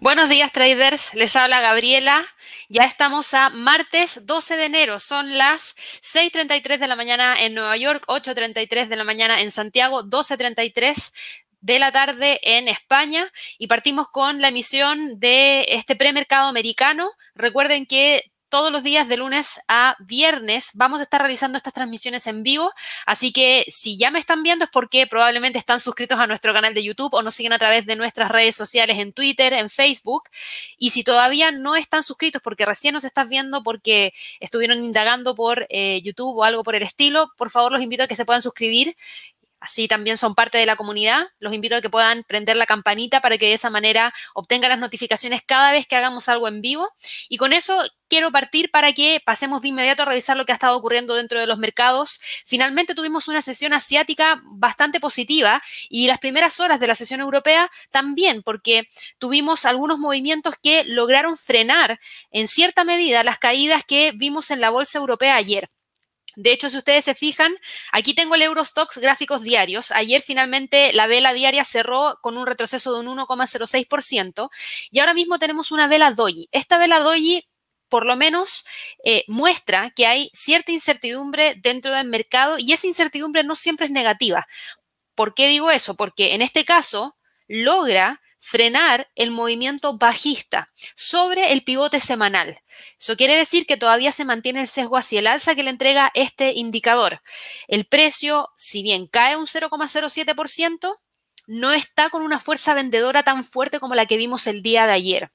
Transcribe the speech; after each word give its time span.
Buenos 0.00 0.28
días 0.28 0.52
traders, 0.52 1.12
les 1.14 1.34
habla 1.34 1.60
Gabriela. 1.60 2.24
Ya 2.68 2.84
estamos 2.84 3.34
a 3.34 3.50
martes 3.50 4.26
12 4.26 4.56
de 4.56 4.64
enero, 4.66 5.00
son 5.00 5.36
las 5.36 5.74
6.33 6.02 6.78
de 6.78 6.86
la 6.86 6.94
mañana 6.94 7.34
en 7.42 7.52
Nueva 7.52 7.76
York, 7.76 8.04
8.33 8.06 8.86
de 8.86 8.94
la 8.94 9.02
mañana 9.02 9.40
en 9.40 9.50
Santiago, 9.50 10.04
12.33 10.04 11.12
de 11.62 11.78
la 11.80 11.90
tarde 11.90 12.38
en 12.44 12.68
España 12.68 13.28
y 13.58 13.66
partimos 13.66 14.06
con 14.08 14.40
la 14.40 14.48
emisión 14.48 15.18
de 15.18 15.66
este 15.70 15.96
premercado 15.96 16.46
americano. 16.46 17.10
Recuerden 17.34 17.84
que 17.84 18.30
todos 18.48 18.72
los 18.72 18.82
días 18.82 19.08
de 19.08 19.16
lunes 19.16 19.60
a 19.68 19.96
viernes 20.00 20.70
vamos 20.74 21.00
a 21.00 21.02
estar 21.04 21.20
realizando 21.20 21.56
estas 21.56 21.72
transmisiones 21.72 22.26
en 22.26 22.42
vivo, 22.42 22.72
así 23.06 23.32
que 23.32 23.64
si 23.68 23.96
ya 23.96 24.10
me 24.10 24.18
están 24.18 24.42
viendo 24.42 24.64
es 24.64 24.70
porque 24.70 25.06
probablemente 25.06 25.58
están 25.58 25.80
suscritos 25.80 26.18
a 26.18 26.26
nuestro 26.26 26.52
canal 26.52 26.74
de 26.74 26.82
YouTube 26.82 27.14
o 27.14 27.22
nos 27.22 27.34
siguen 27.34 27.52
a 27.52 27.58
través 27.58 27.86
de 27.86 27.96
nuestras 27.96 28.30
redes 28.30 28.56
sociales 28.56 28.98
en 28.98 29.12
Twitter, 29.12 29.52
en 29.52 29.70
Facebook, 29.70 30.24
y 30.78 30.90
si 30.90 31.04
todavía 31.04 31.50
no 31.50 31.76
están 31.76 32.02
suscritos 32.02 32.42
porque 32.42 32.64
recién 32.64 32.94
nos 32.94 33.04
estás 33.04 33.28
viendo 33.28 33.62
porque 33.62 34.12
estuvieron 34.40 34.78
indagando 34.78 35.34
por 35.34 35.66
eh, 35.68 36.00
YouTube 36.02 36.36
o 36.36 36.44
algo 36.44 36.62
por 36.62 36.74
el 36.74 36.82
estilo, 36.82 37.32
por 37.36 37.50
favor 37.50 37.72
los 37.72 37.82
invito 37.82 38.02
a 38.02 38.06
que 38.06 38.16
se 38.16 38.24
puedan 38.24 38.42
suscribir 38.42 38.96
Así 39.60 39.88
también 39.88 40.16
son 40.16 40.34
parte 40.34 40.56
de 40.58 40.66
la 40.66 40.76
comunidad. 40.76 41.26
Los 41.40 41.52
invito 41.52 41.76
a 41.76 41.80
que 41.80 41.90
puedan 41.90 42.22
prender 42.24 42.56
la 42.56 42.66
campanita 42.66 43.20
para 43.20 43.38
que 43.38 43.46
de 43.46 43.54
esa 43.54 43.70
manera 43.70 44.12
obtengan 44.34 44.70
las 44.70 44.78
notificaciones 44.78 45.42
cada 45.44 45.72
vez 45.72 45.86
que 45.86 45.96
hagamos 45.96 46.28
algo 46.28 46.46
en 46.46 46.60
vivo. 46.60 46.88
Y 47.28 47.38
con 47.38 47.52
eso 47.52 47.82
quiero 48.08 48.30
partir 48.30 48.70
para 48.70 48.92
que 48.92 49.20
pasemos 49.24 49.62
de 49.62 49.68
inmediato 49.68 50.02
a 50.02 50.06
revisar 50.06 50.36
lo 50.36 50.46
que 50.46 50.52
ha 50.52 50.54
estado 50.54 50.76
ocurriendo 50.76 51.14
dentro 51.14 51.40
de 51.40 51.46
los 51.46 51.58
mercados. 51.58 52.20
Finalmente 52.46 52.94
tuvimos 52.94 53.26
una 53.26 53.42
sesión 53.42 53.72
asiática 53.72 54.40
bastante 54.44 55.00
positiva 55.00 55.60
y 55.88 56.06
las 56.06 56.18
primeras 56.18 56.60
horas 56.60 56.78
de 56.78 56.86
la 56.86 56.94
sesión 56.94 57.20
europea 57.20 57.70
también, 57.90 58.42
porque 58.42 58.88
tuvimos 59.18 59.64
algunos 59.64 59.98
movimientos 59.98 60.54
que 60.62 60.84
lograron 60.84 61.36
frenar 61.36 61.98
en 62.30 62.48
cierta 62.48 62.84
medida 62.84 63.24
las 63.24 63.38
caídas 63.38 63.82
que 63.84 64.12
vimos 64.14 64.50
en 64.50 64.60
la 64.60 64.70
bolsa 64.70 64.98
europea 64.98 65.36
ayer. 65.36 65.68
De 66.38 66.52
hecho, 66.52 66.70
si 66.70 66.78
ustedes 66.78 67.04
se 67.04 67.16
fijan, 67.16 67.52
aquí 67.90 68.14
tengo 68.14 68.36
el 68.36 68.42
Eurostox 68.42 68.98
gráficos 68.98 69.42
diarios. 69.42 69.90
Ayer 69.90 70.22
finalmente 70.22 70.92
la 70.92 71.08
vela 71.08 71.32
diaria 71.32 71.64
cerró 71.64 72.16
con 72.22 72.38
un 72.38 72.46
retroceso 72.46 72.94
de 72.94 73.00
un 73.00 73.18
1,06% 73.18 74.48
y 74.92 75.00
ahora 75.00 75.14
mismo 75.14 75.40
tenemos 75.40 75.72
una 75.72 75.88
vela 75.88 76.12
doji. 76.12 76.48
Esta 76.52 76.78
vela 76.78 77.00
doji 77.00 77.48
por 77.88 78.06
lo 78.06 78.14
menos 78.14 78.64
eh, 79.02 79.24
muestra 79.26 79.90
que 79.90 80.06
hay 80.06 80.30
cierta 80.32 80.70
incertidumbre 80.70 81.56
dentro 81.56 81.92
del 81.92 82.06
mercado 82.06 82.56
y 82.60 82.72
esa 82.72 82.86
incertidumbre 82.86 83.42
no 83.42 83.56
siempre 83.56 83.86
es 83.86 83.92
negativa. 83.92 84.46
¿Por 85.16 85.34
qué 85.34 85.48
digo 85.48 85.72
eso? 85.72 85.96
Porque 85.96 86.34
en 86.34 86.42
este 86.42 86.64
caso 86.64 87.16
logra 87.48 88.20
frenar 88.38 89.10
el 89.14 89.30
movimiento 89.30 89.98
bajista 89.98 90.70
sobre 90.94 91.52
el 91.52 91.64
pivote 91.64 92.00
semanal. 92.00 92.58
Eso 92.98 93.16
quiere 93.16 93.36
decir 93.36 93.66
que 93.66 93.76
todavía 93.76 94.12
se 94.12 94.24
mantiene 94.24 94.60
el 94.60 94.68
sesgo 94.68 94.96
hacia 94.96 95.18
el 95.18 95.26
alza 95.26 95.54
que 95.54 95.62
le 95.62 95.70
entrega 95.70 96.10
este 96.14 96.52
indicador. 96.52 97.20
El 97.66 97.84
precio, 97.84 98.50
si 98.56 98.82
bien 98.82 99.06
cae 99.06 99.36
un 99.36 99.46
0,07%, 99.46 100.98
no 101.46 101.72
está 101.72 102.10
con 102.10 102.22
una 102.22 102.40
fuerza 102.40 102.74
vendedora 102.74 103.22
tan 103.22 103.44
fuerte 103.44 103.80
como 103.80 103.94
la 103.94 104.06
que 104.06 104.16
vimos 104.16 104.46
el 104.46 104.62
día 104.62 104.86
de 104.86 104.92
ayer. 104.92 105.32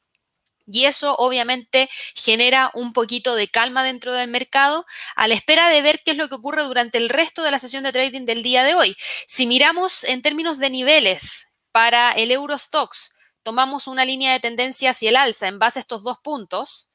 Y 0.66 0.85
eso 0.85 1.16
obviamente 1.18 1.90
genera 2.16 2.72
un 2.74 2.94
poquito 2.94 3.35
de 3.35 3.50
calma 3.50 3.84
dentro 3.84 4.14
del 4.14 4.30
mercado 4.30 4.85
a 5.16 5.28
la 5.28 5.34
espera 5.34 5.68
de 5.70 5.81
ver 5.81 6.02
qué 6.06 6.12
es 6.12 6.18
lo 6.18 6.30
que 6.30 6.35
ocurre 6.35 6.64
durante 6.64 6.97
el 6.97 7.09
resto 7.09 7.44
de 7.44 7.52
la 7.52 7.59
sesión 7.59 7.84
de 7.84 7.91
trading 7.91 8.25
del 8.25 8.44
día 8.44 8.64
de 8.64 8.75
hoy. 8.75 8.96
Si 9.28 9.46
miramos 9.46 10.06
en 10.06 10.22
términos 10.22 10.59
de 10.59 10.70
niveles, 10.70 11.53
para 11.73 12.13
el 12.13 12.31
Eurostox 12.31 13.16
tomamos 13.44 13.88
una 13.88 14.06
línea 14.06 14.31
de 14.31 14.39
tendencia 14.39 14.91
hacia 14.91 15.09
el 15.09 15.17
alza 15.17 15.50
en 15.50 15.59
base 15.59 15.79
a 15.79 15.81
estos 15.81 16.03
dos 16.03 16.19
puntos, 16.19 16.89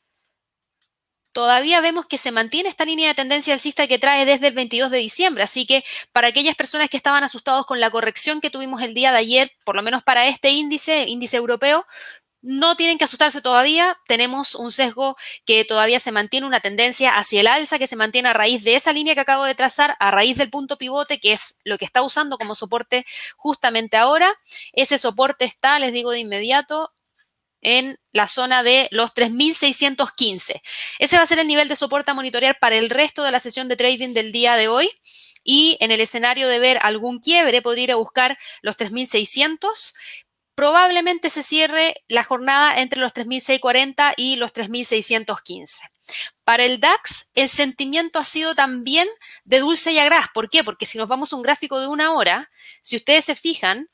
todavía 1.33 1.81
vemos 1.81 2.07
que 2.07 2.17
se 2.17 2.31
mantiene 2.31 2.69
esta 2.69 2.85
línea 2.85 3.09
de 3.09 3.15
tendencia 3.15 3.53
alcista 3.53 3.87
que 3.87 3.99
trae 3.99 4.25
desde 4.25 4.49
el 4.49 4.55
22 4.55 4.91
de 4.91 4.99
diciembre. 4.99 5.43
Así 5.43 5.67
que 5.67 5.85
para 6.13 6.29
aquellas 6.29 6.55
personas 6.55 6.89
que 6.89 6.97
estaban 6.97 7.23
asustados 7.23 7.67
con 7.67 7.81
la 7.81 7.91
corrección 7.91 8.41
que 8.41 8.51
tuvimos 8.51 8.81
el 8.81 8.95
día 8.95 9.13
de 9.13 9.19
ayer, 9.19 9.53
por 9.65 9.77
lo 9.77 9.83
menos 9.83 10.03
para 10.03 10.27
este 10.27 10.51
índice, 10.51 11.05
índice 11.07 11.37
europeo, 11.37 11.85
no 12.41 12.77
tienen 12.77 12.99
que 12.99 13.05
asustarse 13.05 13.41
todavía, 13.41 13.99
tenemos 14.07 14.55
un 14.55 14.71
sesgo 14.71 15.17
que 15.45 15.65
todavía 15.65 15.99
se 15.99 16.13
mantiene 16.13 16.47
una 16.47 16.61
tendencia 16.61 17.11
hacia 17.11 17.41
el 17.41 17.47
alza, 17.47 17.79
que 17.79 17.87
se 17.87 17.97
mantiene 17.97 18.29
a 18.29 18.33
raíz 18.33 18.63
de 18.65 18.77
esa 18.77 18.93
línea 18.93 19.15
que 19.15 19.21
acabo 19.21 19.45
de 19.45 19.55
trazar, 19.55 19.97
a 19.99 20.11
raíz 20.11 20.37
del 20.37 20.51
punto 20.51 20.79
pivote, 20.79 21.19
que 21.21 21.33
es 21.33 21.61
lo 21.65 21.79
que 21.79 21.85
está 21.85 22.03
usando 22.03 22.39
como 22.39 22.55
soporte 22.55 23.05
justamente 23.37 23.97
ahora. 23.97 24.33
Ese 24.73 24.99
soporte 24.99 25.45
está, 25.45 25.79
les 25.79 25.93
digo 25.93 26.11
de 26.13 26.21
inmediato, 26.21 26.93
en 27.61 27.99
la 28.13 28.29
zona 28.29 28.63
de 28.63 28.89
los 28.93 29.15
3.615. 29.15 30.61
Ese 30.99 31.17
va 31.17 31.23
a 31.25 31.27
ser 31.27 31.41
el 31.41 31.49
nivel 31.49 31.69
de 31.69 31.77
soporte 31.77 32.11
a 32.11 32.15
monitorear 32.15 32.59
para 32.61 32.77
el 32.77 32.91
resto 32.91 33.25
de 33.25 33.33
la 33.33 33.41
sesión 33.41 33.69
de 33.69 33.77
trading 33.77 34.15
del 34.15 34.33
día 34.33 34.57
de 34.57 34.69
hoy. 34.69 34.91
Y 35.43 35.77
en 35.81 35.91
el 35.91 36.01
escenario 36.01 36.47
de 36.47 36.59
ver 36.59 36.79
algún 36.83 37.21
quiebre, 37.21 37.63
podría 37.63 37.85
ir 37.85 37.93
a 37.93 37.97
buscar 37.97 38.39
los 38.61 38.77
3.600 38.77 39.95
probablemente 40.59 41.31
se 41.31 41.45
cierre 41.45 42.03
la 42.09 42.25
jornada 42.25 42.81
entre 42.81 42.99
los 42.99 43.15
3.640 43.15 44.15
y 44.17 44.35
los 44.35 44.53
3.615. 44.53 45.83
Para 46.43 46.65
el 46.65 46.81
DAX, 46.81 47.31
el 47.37 47.49
sentimiento 47.49 48.19
ha 48.19 48.25
sido 48.25 48.57
también 48.57 49.07
de 49.45 49.61
dulce 49.61 49.93
y 49.93 50.01
agraz. 50.01 50.27
¿Por 50.35 50.51
qué? 50.51 50.65
Porque 50.65 50.85
si 50.85 50.99
nos 50.99 51.07
vamos 51.07 51.33
a 51.33 51.37
un 51.37 51.43
gráfico 51.43 51.79
de 51.79 51.87
una 51.87 52.13
hora, 52.13 52.51
si 52.83 52.97
ustedes 52.97 53.25
se 53.25 53.37
fijan, 53.37 53.87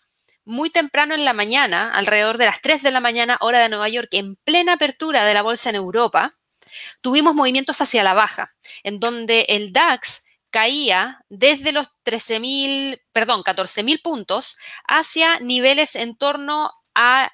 muy 0.47 0.71
temprano 0.71 1.13
en 1.13 1.27
la 1.27 1.35
mañana, 1.35 1.93
alrededor 1.93 2.39
de 2.39 2.47
las 2.47 2.63
3 2.63 2.83
de 2.83 2.93
la 2.93 3.01
mañana, 3.01 3.37
hora 3.43 3.59
de 3.59 3.69
Nueva 3.69 3.91
York, 3.91 4.09
en 4.13 4.37
plena 4.37 4.73
apertura 4.73 5.27
de 5.27 5.35
la 5.35 5.43
bolsa 5.43 5.69
en 5.69 5.77
Europa, 5.77 6.35
tuvimos 7.03 7.35
movimientos 7.35 7.83
hacia 7.83 8.03
la 8.03 8.15
baja, 8.15 8.55
en 8.85 9.01
donde 9.01 9.45
el 9.51 9.75
DAX 9.75 10.24
caía 10.55 11.19
desde 11.29 11.73
los 11.73 11.89
13.000, 12.05 13.03
perdón, 13.11 13.43
14.000 13.43 14.01
puntos 14.01 14.57
hacia 14.87 15.41
niveles 15.41 15.97
en 15.97 16.17
torno 16.17 16.71
a 16.95 17.33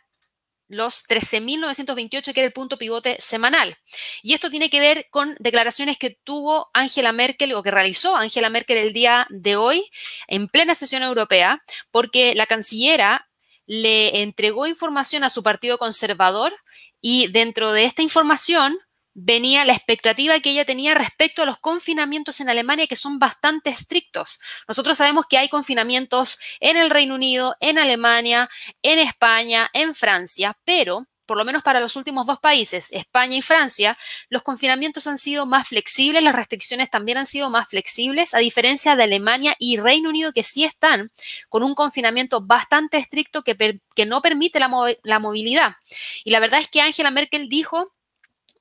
los 0.68 1.06
13.928, 1.06 2.32
que 2.32 2.40
era 2.40 2.46
el 2.46 2.54
punto 2.54 2.78
pivote 2.78 3.18
semanal. 3.20 3.76
Y 4.22 4.32
esto 4.32 4.48
tiene 4.48 4.70
que 4.70 4.80
ver 4.80 5.06
con 5.10 5.36
declaraciones 5.38 5.98
que 5.98 6.18
tuvo 6.24 6.70
Angela 6.72 7.12
Merkel 7.12 7.52
o 7.52 7.62
que 7.62 7.70
realizó 7.70 8.16
Angela 8.16 8.48
Merkel 8.48 8.78
el 8.78 8.94
día 8.94 9.26
de 9.28 9.56
hoy 9.56 9.90
en 10.26 10.48
plena 10.48 10.74
sesión 10.74 11.02
europea, 11.02 11.62
porque 11.90 12.34
la 12.34 12.46
cancillera 12.46 13.28
le 13.66 14.22
entregó 14.22 14.66
información 14.66 15.24
a 15.24 15.30
su 15.30 15.42
partido 15.42 15.76
conservador 15.76 16.56
y 17.02 17.26
dentro 17.26 17.72
de 17.72 17.84
esta 17.84 18.00
información 18.00 18.78
venía 19.14 19.64
la 19.64 19.74
expectativa 19.74 20.40
que 20.40 20.50
ella 20.50 20.64
tenía 20.64 20.94
respecto 20.94 21.42
a 21.42 21.46
los 21.46 21.58
confinamientos 21.58 22.40
en 22.40 22.48
Alemania, 22.48 22.86
que 22.86 22.96
son 22.96 23.18
bastante 23.18 23.70
estrictos. 23.70 24.40
Nosotros 24.68 24.96
sabemos 24.96 25.26
que 25.28 25.38
hay 25.38 25.48
confinamientos 25.48 26.38
en 26.60 26.76
el 26.76 26.90
Reino 26.90 27.14
Unido, 27.14 27.56
en 27.60 27.78
Alemania, 27.78 28.48
en 28.82 28.98
España, 28.98 29.70
en 29.72 29.94
Francia, 29.94 30.58
pero 30.64 31.06
por 31.30 31.38
lo 31.38 31.44
menos 31.44 31.62
para 31.62 31.78
los 31.78 31.94
últimos 31.94 32.26
dos 32.26 32.40
países, 32.40 32.90
España 32.90 33.36
y 33.36 33.40
Francia, 33.40 33.96
los 34.30 34.42
confinamientos 34.42 35.06
han 35.06 35.16
sido 35.16 35.46
más 35.46 35.68
flexibles, 35.68 36.24
las 36.24 36.34
restricciones 36.34 36.90
también 36.90 37.18
han 37.18 37.26
sido 37.26 37.50
más 37.50 37.68
flexibles, 37.68 38.34
a 38.34 38.38
diferencia 38.38 38.96
de 38.96 39.04
Alemania 39.04 39.54
y 39.60 39.76
Reino 39.76 40.08
Unido, 40.08 40.32
que 40.32 40.42
sí 40.42 40.64
están 40.64 41.12
con 41.48 41.62
un 41.62 41.76
confinamiento 41.76 42.40
bastante 42.40 42.96
estricto 42.96 43.44
que, 43.44 43.80
que 43.94 44.06
no 44.06 44.22
permite 44.22 44.58
la, 44.58 44.72
la 45.04 45.20
movilidad. 45.20 45.76
Y 46.24 46.32
la 46.32 46.40
verdad 46.40 46.62
es 46.62 46.66
que 46.68 46.80
Angela 46.80 47.12
Merkel 47.12 47.48
dijo 47.48 47.92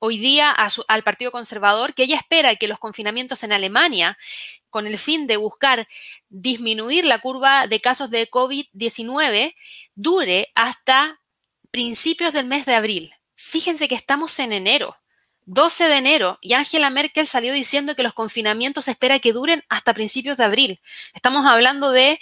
hoy 0.00 0.18
día 0.18 0.50
al 0.88 1.02
Partido 1.04 1.30
Conservador 1.30 1.94
que 1.94 2.02
ella 2.02 2.16
espera 2.16 2.56
que 2.56 2.66
los 2.66 2.78
confinamientos 2.78 3.44
en 3.44 3.52
Alemania, 3.52 4.18
con 4.68 4.86
el 4.86 4.98
fin 4.98 5.26
de 5.26 5.36
buscar 5.36 5.86
disminuir 6.28 7.04
la 7.04 7.20
curva 7.20 7.66
de 7.68 7.80
casos 7.80 8.10
de 8.10 8.28
COVID-19, 8.28 9.54
dure 9.94 10.48
hasta 10.54 11.20
principios 11.70 12.32
del 12.32 12.46
mes 12.46 12.66
de 12.66 12.74
abril. 12.74 13.12
Fíjense 13.36 13.88
que 13.88 13.94
estamos 13.94 14.38
en 14.38 14.52
enero. 14.52 14.96
12 15.46 15.88
de 15.88 15.96
enero 15.96 16.38
y 16.40 16.52
Angela 16.52 16.90
Merkel 16.90 17.26
salió 17.26 17.52
diciendo 17.52 17.96
que 17.96 18.02
los 18.02 18.12
confinamientos 18.12 18.88
espera 18.88 19.18
que 19.18 19.32
duren 19.32 19.64
hasta 19.68 19.94
principios 19.94 20.36
de 20.36 20.44
abril. 20.44 20.80
Estamos 21.14 21.44
hablando 21.46 21.90
de 21.90 22.20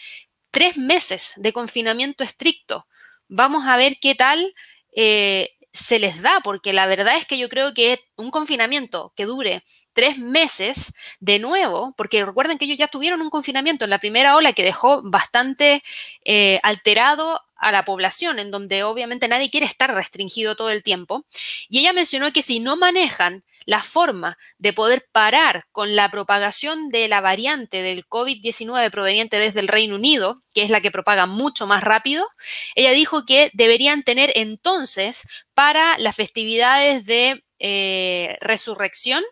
tres 0.51 0.79
meses 0.79 1.35
de 1.37 1.53
confinamiento 1.53 2.25
estricto. 2.25 2.87
Vamos 3.29 3.67
a 3.67 3.77
ver 3.77 3.99
qué 4.01 4.15
tal 4.15 4.55
eh, 4.97 5.51
se 5.73 5.99
les 5.99 6.23
da, 6.23 6.41
porque 6.43 6.73
la 6.73 6.87
verdad 6.87 7.17
es 7.17 7.27
que 7.27 7.39
yo 7.39 7.49
creo 7.49 7.75
que 7.75 8.01
un 8.17 8.31
confinamiento 8.31 9.13
que 9.17 9.27
dure 9.27 9.63
tres 9.93 10.19
meses 10.19 10.95
de 11.21 11.39
nuevo, 11.39 11.95
porque 11.97 12.25
recuerden 12.25 12.59
que 12.59 12.65
ellos 12.65 12.79
ya 12.79 12.89
tuvieron 12.89 13.21
un 13.21 13.31
confinamiento 13.31 13.85
en 13.85 13.91
la 13.91 13.99
primera 13.99 14.37
ola 14.37 14.53
que 14.53 14.63
dejó 14.63 15.03
bastante 15.03 15.83
eh, 16.25 16.61
alterado 16.63 17.41
a 17.59 17.73
la 17.73 17.85
población, 17.85 18.39
en 18.39 18.51
donde 18.51 18.85
obviamente 18.85 19.29
nadie 19.29 19.51
quiere 19.51 19.67
estar 19.67 19.93
restringido 19.93 20.57
todo 20.57 20.71
el 20.71 20.83
tiempo. 20.83 21.27
Y 21.69 21.81
ella 21.81 21.93
mencionó 21.93 22.33
que 22.33 22.43
si 22.43 22.61
no 22.61 22.77
manejan 22.77 23.45
la 23.67 23.83
forma 23.83 24.39
de 24.57 24.73
poder 24.73 25.07
parar 25.13 25.67
con 25.73 25.95
la 25.95 26.11
propagación 26.11 26.89
de 26.89 27.07
la 27.07 27.21
variante 27.21 27.83
del 27.83 28.07
COVID-19 28.09 28.91
proveniente 28.91 29.39
desde 29.39 29.61
el 29.61 29.69
Reino 29.69 29.97
Unido, 29.97 30.43
que 30.55 30.63
es 30.63 30.71
la 30.71 30.81
que 30.81 30.91
propaga 30.91 31.27
mucho 31.27 31.67
más 31.67 31.85
rápido, 31.85 32.27
ella 32.75 32.93
dijo 32.93 33.27
que 33.27 33.51
deberían 33.53 34.05
tener 34.05 34.33
entonces 34.37 35.29
para 35.53 35.99
las 35.99 36.17
festividades 36.17 37.05
de 37.05 37.45
eh, 37.59 38.39
resurrección 38.41 39.23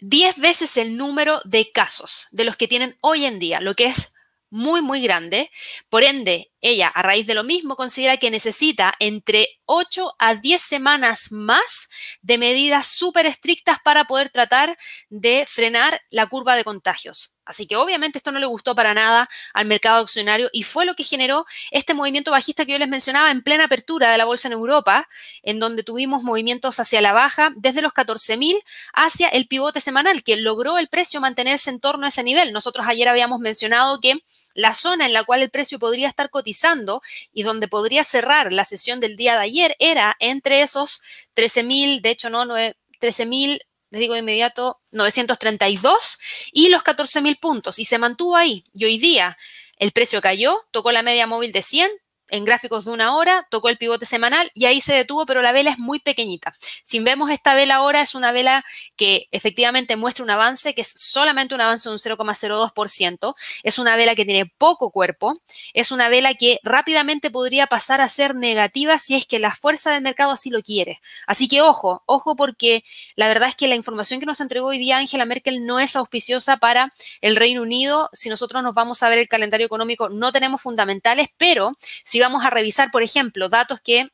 10 0.00 0.38
veces 0.38 0.76
el 0.76 0.96
número 0.96 1.40
de 1.44 1.72
casos 1.72 2.28
de 2.30 2.44
los 2.44 2.56
que 2.56 2.68
tienen 2.68 2.98
hoy 3.00 3.24
en 3.24 3.38
día, 3.38 3.60
lo 3.60 3.74
que 3.74 3.86
es 3.86 4.14
muy, 4.50 4.82
muy 4.82 5.00
grande. 5.00 5.50
Por 5.88 6.04
ende, 6.04 6.50
ella, 6.60 6.88
a 6.88 7.02
raíz 7.02 7.26
de 7.26 7.34
lo 7.34 7.44
mismo, 7.44 7.76
considera 7.76 8.16
que 8.16 8.30
necesita 8.30 8.94
entre 8.98 9.48
8 9.64 10.12
a 10.18 10.34
10 10.34 10.60
semanas 10.60 11.32
más 11.32 11.88
de 12.22 12.38
medidas 12.38 12.86
súper 12.86 13.26
estrictas 13.26 13.78
para 13.84 14.04
poder 14.04 14.30
tratar 14.30 14.76
de 15.08 15.44
frenar 15.48 16.00
la 16.10 16.26
curva 16.26 16.56
de 16.56 16.64
contagios. 16.64 17.37
Así 17.48 17.66
que 17.66 17.76
obviamente 17.76 18.18
esto 18.18 18.30
no 18.30 18.38
le 18.38 18.46
gustó 18.46 18.74
para 18.74 18.92
nada 18.92 19.26
al 19.54 19.66
mercado 19.66 20.02
accionario 20.02 20.50
y 20.52 20.64
fue 20.64 20.84
lo 20.84 20.94
que 20.94 21.02
generó 21.02 21.46
este 21.70 21.94
movimiento 21.94 22.30
bajista 22.30 22.66
que 22.66 22.72
yo 22.72 22.78
les 22.78 22.88
mencionaba 22.88 23.30
en 23.30 23.42
plena 23.42 23.64
apertura 23.64 24.12
de 24.12 24.18
la 24.18 24.26
bolsa 24.26 24.48
en 24.48 24.52
Europa, 24.52 25.08
en 25.42 25.58
donde 25.58 25.82
tuvimos 25.82 26.22
movimientos 26.22 26.78
hacia 26.78 27.00
la 27.00 27.14
baja 27.14 27.52
desde 27.56 27.80
los 27.80 27.92
14.000 27.92 28.62
hacia 28.92 29.28
el 29.28 29.48
pivote 29.48 29.80
semanal 29.80 30.22
que 30.22 30.36
logró 30.36 30.76
el 30.76 30.88
precio 30.88 31.22
mantenerse 31.22 31.70
en 31.70 31.80
torno 31.80 32.04
a 32.04 32.10
ese 32.10 32.22
nivel. 32.22 32.52
Nosotros 32.52 32.86
ayer 32.86 33.08
habíamos 33.08 33.40
mencionado 33.40 33.98
que 34.00 34.22
la 34.52 34.74
zona 34.74 35.06
en 35.06 35.14
la 35.14 35.24
cual 35.24 35.40
el 35.40 35.50
precio 35.50 35.78
podría 35.78 36.08
estar 36.08 36.28
cotizando 36.28 37.00
y 37.32 37.44
donde 37.44 37.66
podría 37.66 38.04
cerrar 38.04 38.52
la 38.52 38.64
sesión 38.64 39.00
del 39.00 39.16
día 39.16 39.34
de 39.34 39.44
ayer 39.44 39.76
era 39.78 40.16
entre 40.18 40.60
esos 40.60 41.00
13.000, 41.34 42.02
de 42.02 42.10
hecho 42.10 42.28
no, 42.28 42.44
13.000 42.44 43.60
les 43.90 44.00
digo 44.00 44.14
de 44.14 44.20
inmediato, 44.20 44.80
932 44.92 46.18
y 46.52 46.68
los 46.68 46.82
14.000 46.82 47.38
puntos 47.40 47.78
y 47.78 47.84
se 47.84 47.98
mantuvo 47.98 48.36
ahí. 48.36 48.64
Y 48.74 48.84
hoy 48.84 48.98
día 48.98 49.36
el 49.78 49.92
precio 49.92 50.20
cayó, 50.20 50.66
tocó 50.70 50.92
la 50.92 51.02
media 51.02 51.26
móvil 51.26 51.52
de 51.52 51.62
100, 51.62 51.90
en 52.28 52.44
gráficos 52.44 52.84
de 52.84 52.90
una 52.92 53.16
hora, 53.16 53.46
tocó 53.50 53.68
el 53.68 53.78
pivote 53.78 54.06
semanal 54.06 54.50
y 54.54 54.66
ahí 54.66 54.80
se 54.80 54.94
detuvo, 54.94 55.26
pero 55.26 55.42
la 55.42 55.52
vela 55.52 55.70
es 55.70 55.78
muy 55.78 55.98
pequeñita. 55.98 56.54
Si 56.82 57.00
vemos 57.00 57.30
esta 57.30 57.54
vela 57.54 57.76
ahora, 57.76 58.02
es 58.02 58.14
una 58.14 58.32
vela 58.32 58.64
que 58.96 59.28
efectivamente 59.30 59.96
muestra 59.96 60.24
un 60.24 60.30
avance, 60.30 60.74
que 60.74 60.82
es 60.82 60.92
solamente 60.94 61.54
un 61.54 61.60
avance 61.60 61.88
de 61.88 61.92
un 61.92 61.98
0,02%. 61.98 63.34
Es 63.62 63.78
una 63.78 63.96
vela 63.96 64.14
que 64.14 64.24
tiene 64.24 64.46
poco 64.46 64.90
cuerpo. 64.90 65.34
Es 65.74 65.90
una 65.90 66.08
vela 66.08 66.34
que 66.34 66.58
rápidamente 66.62 67.30
podría 67.30 67.66
pasar 67.66 68.00
a 68.00 68.08
ser 68.08 68.34
negativa 68.34 68.98
si 68.98 69.14
es 69.14 69.26
que 69.26 69.38
la 69.38 69.54
fuerza 69.54 69.92
del 69.92 70.02
mercado 70.02 70.32
así 70.32 70.50
lo 70.50 70.62
quiere. 70.62 71.00
Así 71.26 71.48
que 71.48 71.62
ojo, 71.62 72.02
ojo 72.06 72.36
porque 72.36 72.84
la 73.16 73.28
verdad 73.28 73.48
es 73.48 73.54
que 73.54 73.68
la 73.68 73.74
información 73.74 74.20
que 74.20 74.26
nos 74.26 74.40
entregó 74.40 74.68
hoy 74.68 74.78
día 74.78 74.98
Angela 74.98 75.24
Merkel 75.24 75.64
no 75.64 75.80
es 75.80 75.96
auspiciosa 75.96 76.58
para 76.58 76.92
el 77.20 77.36
Reino 77.36 77.62
Unido. 77.62 78.10
Si 78.12 78.28
nosotros 78.28 78.62
nos 78.62 78.74
vamos 78.74 79.02
a 79.02 79.08
ver 79.08 79.18
el 79.18 79.28
calendario 79.28 79.66
económico, 79.66 80.08
no 80.08 80.32
tenemos 80.32 80.60
fundamentales, 80.60 81.28
pero 81.36 81.72
si 82.04 82.17
vamos 82.20 82.44
a 82.44 82.50
revisar, 82.50 82.90
por 82.90 83.02
ejemplo, 83.02 83.48
datos 83.48 83.80
que 83.80 84.08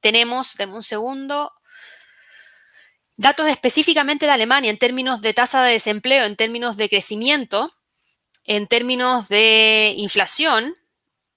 tenemos, 0.00 0.54
denme 0.56 0.74
un 0.74 0.82
segundo, 0.82 1.52
datos 3.16 3.46
específicamente 3.48 4.26
de 4.26 4.32
Alemania 4.32 4.70
en 4.70 4.78
términos 4.78 5.20
de 5.20 5.34
tasa 5.34 5.62
de 5.62 5.72
desempleo, 5.72 6.24
en 6.24 6.36
términos 6.36 6.76
de 6.76 6.88
crecimiento, 6.88 7.70
en 8.44 8.66
términos 8.66 9.28
de 9.28 9.94
inflación, 9.96 10.74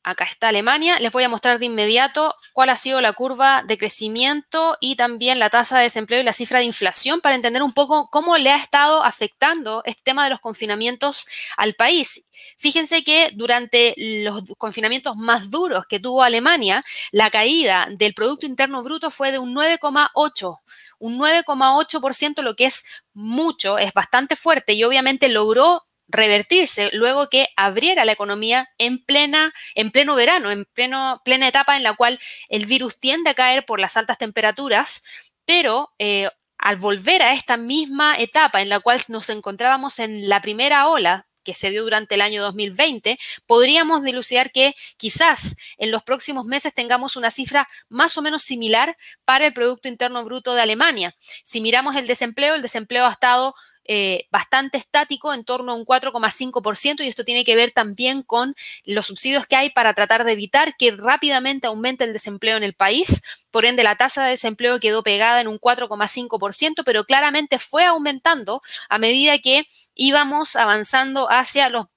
Acá 0.08 0.24
está 0.24 0.48
Alemania. 0.48 1.00
Les 1.00 1.12
voy 1.12 1.26
a 1.26 1.30
mostrar 1.30 1.60
de 1.60 1.66
inmediato 1.66 2.34
cuál 2.54 2.70
ha 2.70 2.78
sido 2.78 3.02
la 3.02 3.12
curva 3.12 3.62
de 3.68 3.78
crecimiento 3.78 4.78
y 4.80 4.96
también 4.96 5.38
la 5.38 5.50
tasa 5.50 5.76
de 5.80 5.84
desempleo 5.84 6.22
y 6.22 6.24
la 6.24 6.32
cifra 6.32 6.60
de 6.60 6.66
inflación 6.66 7.20
para 7.20 7.36
entender 7.36 7.62
un 7.62 7.74
poco 7.74 8.10
cómo 8.10 8.38
le 8.38 8.50
ha 8.50 8.56
estado 8.56 9.04
afectando 9.04 9.82
este 9.84 10.04
tema 10.04 10.24
de 10.24 10.30
los 10.30 10.40
confinamientos 10.40 11.28
al 11.58 11.74
país. 11.74 12.30
Fíjense 12.58 13.04
que 13.04 13.32
durante 13.34 13.96
los 13.98 14.44
confinamientos 14.58 15.18
más 15.18 15.52
duros 15.52 15.86
que 15.90 16.00
tuvo 16.00 16.24
Alemania, 16.24 16.82
la 17.12 17.30
caída 17.30 17.90
del 17.92 18.14
Producto 18.14 18.46
Interno 18.46 18.84
Bruto 18.84 19.12
fue 19.12 19.34
de 19.34 19.40
un 19.40 19.54
9,8 19.54 20.58
un 21.00 21.20
9,8%, 21.20 22.42
lo 22.42 22.56
que 22.56 22.66
es 22.66 22.84
mucho, 23.14 23.78
es 23.78 23.94
bastante 23.94 24.36
fuerte 24.36 24.74
y 24.74 24.84
obviamente 24.84 25.30
logró 25.30 25.87
revertirse 26.08 26.90
luego 26.94 27.30
que 27.30 27.50
abriera 27.56 28.06
la 28.06 28.14
economía 28.14 28.70
en 28.78 29.04
plena, 29.04 29.54
en 29.76 29.92
pleno 29.92 30.16
verano, 30.16 30.52
en 30.52 30.66
pleno, 30.66 31.22
plena 31.26 31.48
etapa 31.48 31.78
en 31.78 31.84
la 31.84 31.96
cual 31.96 32.20
el 32.50 32.66
virus 32.66 33.00
tiende 33.00 33.30
a 33.30 33.34
caer 33.34 33.66
por 33.66 33.80
las 33.80 33.98
altas 33.98 34.18
temperaturas, 34.18 35.04
pero 35.46 35.94
eh, 36.00 36.30
al 36.58 36.78
volver 36.78 37.22
a 37.22 37.34
esta 37.34 37.58
misma 37.58 38.16
etapa 38.18 38.62
en 38.62 38.70
la 38.70 38.80
cual 38.80 39.02
nos 39.10 39.30
encontrábamos 39.30 40.00
en 40.00 40.28
la 40.30 40.42
primera 40.42 40.88
ola 40.88 41.28
que 41.48 41.54
se 41.54 41.70
dio 41.70 41.84
durante 41.84 42.16
el 42.16 42.22
año 42.22 42.42
2020, 42.44 43.18
podríamos 43.46 44.04
dilucidar 44.04 44.52
que 44.52 44.76
quizás 44.98 45.56
en 45.78 45.92
los 45.92 46.04
próximos 46.04 46.46
meses 46.46 46.74
tengamos 46.74 47.16
una 47.16 47.32
cifra 47.32 47.70
más 47.88 48.18
o 48.18 48.22
menos 48.22 48.42
similar 48.42 48.98
para 49.24 49.46
el 49.46 49.54
Producto 49.54 49.88
Interno 49.88 50.26
Bruto 50.26 50.56
de 50.56 50.62
Alemania. 50.62 51.16
Si 51.46 51.62
miramos 51.62 51.96
el 51.96 52.06
desempleo, 52.06 52.56
el 52.56 52.62
desempleo 52.62 53.06
ha 53.06 53.12
estado 53.12 53.56
eh, 53.88 54.28
bastante 54.32 54.78
estático, 54.78 55.34
en 55.34 55.44
torno 55.44 55.72
a 55.72 55.76
un 55.76 55.86
4,5%, 55.86 57.04
y 57.04 57.08
esto 57.08 57.24
tiene 57.24 57.46
que 57.46 57.56
ver 57.56 57.72
también 57.72 58.22
con 58.22 58.56
los 58.86 59.06
subsidios 59.06 59.48
que 59.48 59.56
hay 59.56 59.70
para 59.70 59.94
tratar 59.94 60.24
de 60.24 60.34
evitar 60.34 60.76
que 60.78 60.92
rápidamente 60.92 61.68
aumente 61.68 62.04
el 62.04 62.14
desempleo 62.14 62.58
en 62.58 62.64
el 62.64 62.74
país. 62.74 63.22
Por 63.52 63.66
ende, 63.66 63.84
la 63.84 63.96
tasa 63.96 64.24
de 64.24 64.32
desempleo 64.32 64.80
quedó 64.80 65.04
pegada 65.04 65.42
en 65.42 65.48
un 65.48 65.60
4,5%, 65.60 66.84
pero 66.86 67.06
claramente 67.06 67.60
fue 67.60 67.86
aumentando 67.86 68.62
a 68.90 68.98
medida 68.98 69.38
que 69.40 69.68
íbamos 69.96 70.56
avanzando 70.56 71.32
hacia 71.32 71.70
los 71.70 71.88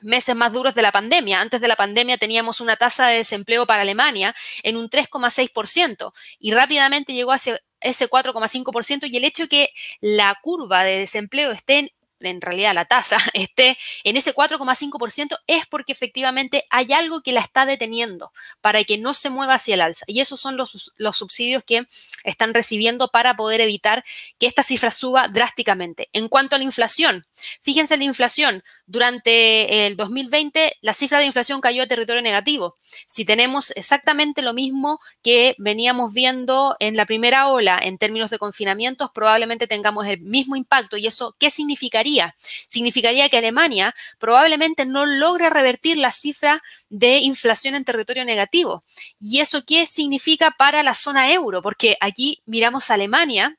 meses 0.00 0.34
más 0.34 0.52
duros 0.52 0.74
de 0.74 0.82
la 0.82 0.92
pandemia. 0.92 1.40
Antes 1.40 1.60
de 1.60 1.68
la 1.68 1.76
pandemia 1.76 2.18
teníamos 2.18 2.60
una 2.60 2.76
tasa 2.76 3.06
de 3.08 3.18
desempleo 3.18 3.66
para 3.66 3.82
Alemania 3.82 4.34
en 4.62 4.76
un 4.76 4.88
3,6% 4.88 6.12
y 6.38 6.52
rápidamente 6.52 7.12
llegó 7.12 7.32
hacia 7.32 7.60
ese 7.80 8.08
4,5% 8.08 9.08
y 9.10 9.16
el 9.16 9.24
hecho 9.24 9.44
de 9.44 9.48
que 9.48 9.70
la 10.00 10.38
curva 10.42 10.84
de 10.84 10.98
desempleo 10.98 11.50
esté 11.50 11.78
en 11.78 11.90
en 12.20 12.40
realidad 12.40 12.74
la 12.74 12.84
tasa 12.84 13.16
esté 13.34 13.78
en 14.04 14.16
ese 14.16 14.34
4,5% 14.34 15.38
es 15.46 15.66
porque 15.66 15.92
efectivamente 15.92 16.64
hay 16.70 16.92
algo 16.92 17.22
que 17.22 17.32
la 17.32 17.40
está 17.40 17.66
deteniendo 17.66 18.32
para 18.60 18.84
que 18.84 18.98
no 18.98 19.14
se 19.14 19.30
mueva 19.30 19.54
hacia 19.54 19.74
el 19.74 19.80
alza. 19.80 20.04
Y 20.06 20.20
esos 20.20 20.40
son 20.40 20.56
los, 20.56 20.92
los 20.96 21.16
subsidios 21.16 21.64
que 21.64 21.86
están 22.24 22.54
recibiendo 22.54 23.08
para 23.08 23.36
poder 23.36 23.60
evitar 23.60 24.04
que 24.38 24.46
esta 24.46 24.62
cifra 24.62 24.90
suba 24.90 25.28
drásticamente. 25.28 26.08
En 26.12 26.28
cuanto 26.28 26.56
a 26.56 26.58
la 26.58 26.64
inflación, 26.64 27.26
fíjense 27.62 27.96
la 27.96 28.04
inflación. 28.04 28.62
Durante 28.90 29.86
el 29.86 29.96
2020 29.96 30.78
la 30.80 30.94
cifra 30.94 31.20
de 31.20 31.26
inflación 31.26 31.60
cayó 31.60 31.82
a 31.82 31.86
territorio 31.86 32.22
negativo. 32.22 32.76
Si 33.06 33.24
tenemos 33.24 33.70
exactamente 33.76 34.42
lo 34.42 34.54
mismo 34.54 34.98
que 35.22 35.54
veníamos 35.58 36.12
viendo 36.12 36.76
en 36.80 36.96
la 36.96 37.06
primera 37.06 37.48
ola 37.48 37.78
en 37.80 37.98
términos 37.98 38.30
de 38.30 38.38
confinamientos, 38.38 39.10
probablemente 39.14 39.66
tengamos 39.66 40.06
el 40.06 40.20
mismo 40.20 40.56
impacto. 40.56 40.96
¿Y 40.96 41.06
eso 41.06 41.36
qué 41.38 41.50
significaría? 41.50 42.34
significaría? 42.68 43.20
que 43.28 43.38
Alemania 43.38 43.94
probablemente 44.18 44.86
no 44.86 45.06
logra 45.06 45.50
revertir 45.50 45.96
la 45.98 46.12
cifra 46.12 46.62
de 46.88 47.18
inflación 47.18 47.74
en 47.74 47.84
territorio 47.84 48.24
negativo. 48.24 48.82
¿Y 49.18 49.40
eso 49.40 49.64
qué 49.64 49.86
significa 49.86 50.50
para 50.52 50.82
la 50.82 50.94
zona 50.94 51.32
euro? 51.32 51.62
Porque 51.62 51.96
aquí 52.00 52.42
miramos 52.46 52.90
a 52.90 52.94
Alemania, 52.94 53.56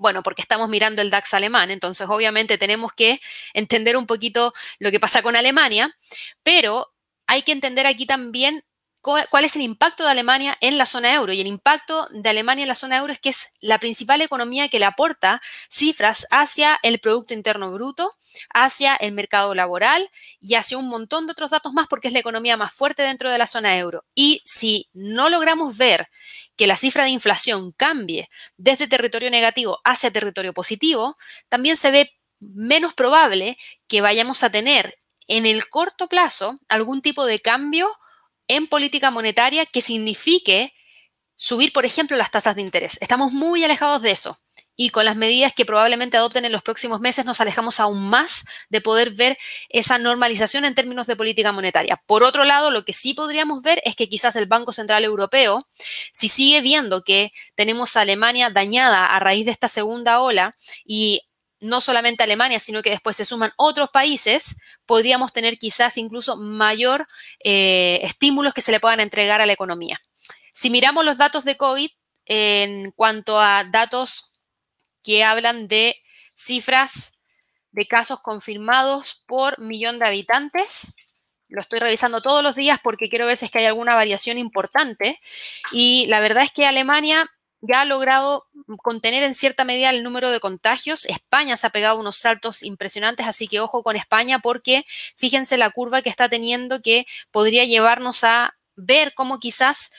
bueno, 0.00 0.22
porque 0.22 0.40
estamos 0.40 0.70
mirando 0.70 1.02
el 1.02 1.10
DAX 1.10 1.34
alemán, 1.34 1.70
entonces 1.70 2.08
obviamente 2.08 2.56
tenemos 2.56 2.94
que 2.94 3.20
entender 3.52 3.98
un 3.98 4.06
poquito 4.06 4.54
lo 4.78 4.90
que 4.90 4.98
pasa 4.98 5.20
con 5.20 5.36
Alemania, 5.36 5.94
pero 6.42 6.88
hay 7.26 7.42
que 7.42 7.52
entender 7.52 7.86
aquí 7.86 8.06
también 8.06 8.64
cuál 9.00 9.44
es 9.44 9.56
el 9.56 9.62
impacto 9.62 10.04
de 10.04 10.10
Alemania 10.10 10.56
en 10.60 10.78
la 10.78 10.86
zona 10.86 11.14
euro. 11.14 11.32
Y 11.32 11.40
el 11.40 11.46
impacto 11.46 12.06
de 12.10 12.28
Alemania 12.28 12.62
en 12.62 12.68
la 12.68 12.74
zona 12.74 12.98
euro 12.98 13.12
es 13.12 13.18
que 13.18 13.30
es 13.30 13.48
la 13.60 13.78
principal 13.78 14.20
economía 14.20 14.68
que 14.68 14.78
le 14.78 14.84
aporta 14.84 15.40
cifras 15.68 16.26
hacia 16.30 16.78
el 16.82 16.98
Producto 16.98 17.34
Interno 17.34 17.72
Bruto, 17.72 18.12
hacia 18.52 18.94
el 18.96 19.12
mercado 19.12 19.54
laboral 19.54 20.10
y 20.40 20.54
hacia 20.54 20.78
un 20.78 20.88
montón 20.88 21.26
de 21.26 21.32
otros 21.32 21.50
datos 21.50 21.72
más 21.72 21.86
porque 21.88 22.08
es 22.08 22.14
la 22.14 22.20
economía 22.20 22.56
más 22.56 22.72
fuerte 22.72 23.02
dentro 23.02 23.30
de 23.30 23.38
la 23.38 23.46
zona 23.46 23.78
euro. 23.78 24.04
Y 24.14 24.42
si 24.44 24.88
no 24.92 25.28
logramos 25.28 25.76
ver 25.76 26.08
que 26.56 26.66
la 26.66 26.76
cifra 26.76 27.04
de 27.04 27.10
inflación 27.10 27.72
cambie 27.72 28.28
desde 28.58 28.86
territorio 28.86 29.30
negativo 29.30 29.80
hacia 29.84 30.10
territorio 30.10 30.52
positivo, 30.52 31.16
también 31.48 31.76
se 31.76 31.90
ve 31.90 32.12
menos 32.40 32.94
probable 32.94 33.56
que 33.86 34.00
vayamos 34.00 34.44
a 34.44 34.50
tener 34.50 34.98
en 35.26 35.46
el 35.46 35.68
corto 35.68 36.08
plazo 36.08 36.58
algún 36.68 37.02
tipo 37.02 37.24
de 37.24 37.40
cambio 37.40 37.90
en 38.50 38.66
política 38.66 39.10
monetaria 39.10 39.64
que 39.64 39.80
signifique 39.80 40.74
subir, 41.36 41.72
por 41.72 41.84
ejemplo, 41.84 42.16
las 42.16 42.30
tasas 42.32 42.56
de 42.56 42.62
interés. 42.62 42.98
Estamos 43.00 43.32
muy 43.32 43.64
alejados 43.64 44.02
de 44.02 44.10
eso. 44.10 44.38
y 44.82 44.88
con 44.88 45.04
las 45.04 45.14
medidas 45.14 45.52
que 45.52 45.66
probablemente 45.66 46.16
adopten 46.16 46.46
en 46.46 46.52
los 46.52 46.62
próximos 46.62 47.00
meses 47.00 47.26
nos 47.26 47.38
alejamos 47.42 47.80
aún 47.80 48.08
más 48.08 48.46
de 48.70 48.80
poder 48.80 49.10
ver 49.10 49.36
esa 49.68 49.98
normalización 49.98 50.64
en 50.64 50.74
términos 50.74 51.06
de 51.06 51.16
política 51.16 51.52
monetaria. 51.52 52.02
Por 52.06 52.22
otro 52.22 52.44
lado, 52.44 52.70
lo 52.70 52.82
que 52.82 52.94
sí 52.94 53.12
podríamos 53.12 53.60
ver 53.60 53.82
es 53.84 53.94
que 53.94 54.08
quizás 54.08 54.36
el 54.36 54.46
Banco 54.46 54.72
Central 54.72 55.04
Europeo, 55.04 55.68
si 56.14 56.30
sigue 56.30 56.62
viendo 56.62 57.04
que 57.04 57.30
tenemos 57.54 57.94
a 57.94 58.00
Alemania 58.00 58.48
dañada 58.48 59.04
a 59.04 59.20
raíz 59.20 59.44
de 59.44 59.52
esta 59.52 59.68
segunda 59.68 60.22
ola 60.22 60.54
y 60.86 61.20
no 61.60 61.80
solamente 61.80 62.22
Alemania, 62.22 62.58
sino 62.58 62.82
que 62.82 62.90
después 62.90 63.16
se 63.16 63.24
suman 63.24 63.52
otros 63.56 63.90
países, 63.90 64.56
podríamos 64.86 65.32
tener 65.32 65.58
quizás 65.58 65.98
incluso 65.98 66.36
mayor 66.36 67.06
eh, 67.44 68.00
estímulos 68.02 68.54
que 68.54 68.62
se 68.62 68.72
le 68.72 68.80
puedan 68.80 69.00
entregar 69.00 69.40
a 69.40 69.46
la 69.46 69.52
economía. 69.52 70.00
Si 70.52 70.70
miramos 70.70 71.04
los 71.04 71.18
datos 71.18 71.44
de 71.44 71.56
COVID, 71.56 71.90
en 72.26 72.92
cuanto 72.92 73.40
a 73.40 73.64
datos 73.64 74.30
que 75.02 75.24
hablan 75.24 75.66
de 75.66 75.96
cifras 76.34 77.20
de 77.72 77.86
casos 77.86 78.20
confirmados 78.20 79.24
por 79.26 79.58
millón 79.58 79.98
de 79.98 80.06
habitantes. 80.06 80.94
Lo 81.48 81.60
estoy 81.60 81.80
revisando 81.80 82.22
todos 82.22 82.42
los 82.42 82.54
días 82.54 82.78
porque 82.82 83.08
quiero 83.08 83.26
ver 83.26 83.36
si 83.36 83.46
es 83.46 83.50
que 83.50 83.58
hay 83.58 83.66
alguna 83.66 83.94
variación 83.94 84.38
importante. 84.38 85.20
Y 85.72 86.06
la 86.06 86.20
verdad 86.20 86.44
es 86.44 86.52
que 86.52 86.66
Alemania 86.66 87.28
ya 87.60 87.82
ha 87.82 87.84
logrado 87.84 88.46
contener 88.82 89.22
en 89.22 89.34
cierta 89.34 89.64
medida 89.64 89.90
el 89.90 90.02
número 90.02 90.30
de 90.30 90.40
contagios. 90.40 91.04
España 91.06 91.56
se 91.56 91.66
ha 91.66 91.70
pegado 91.70 91.98
unos 91.98 92.16
saltos 92.16 92.62
impresionantes, 92.62 93.26
así 93.26 93.48
que 93.48 93.60
ojo 93.60 93.82
con 93.82 93.96
España 93.96 94.38
porque 94.38 94.84
fíjense 95.16 95.56
la 95.56 95.70
curva 95.70 96.02
que 96.02 96.08
está 96.08 96.28
teniendo 96.28 96.80
que 96.82 97.06
podría 97.30 97.64
llevarnos 97.64 98.24
a 98.24 98.56
ver 98.76 99.12
cómo 99.14 99.40
quizás 99.40 99.92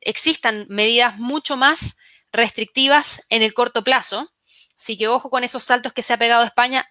existan 0.00 0.66
medidas 0.68 1.18
mucho 1.18 1.56
más 1.56 1.98
restrictivas 2.30 3.24
en 3.30 3.42
el 3.42 3.54
corto 3.54 3.82
plazo. 3.82 4.30
Así 4.76 4.96
que 4.96 5.08
ojo 5.08 5.30
con 5.30 5.44
esos 5.44 5.64
saltos 5.64 5.92
que 5.92 6.02
se 6.02 6.12
ha 6.12 6.18
pegado 6.18 6.44
España. 6.44 6.88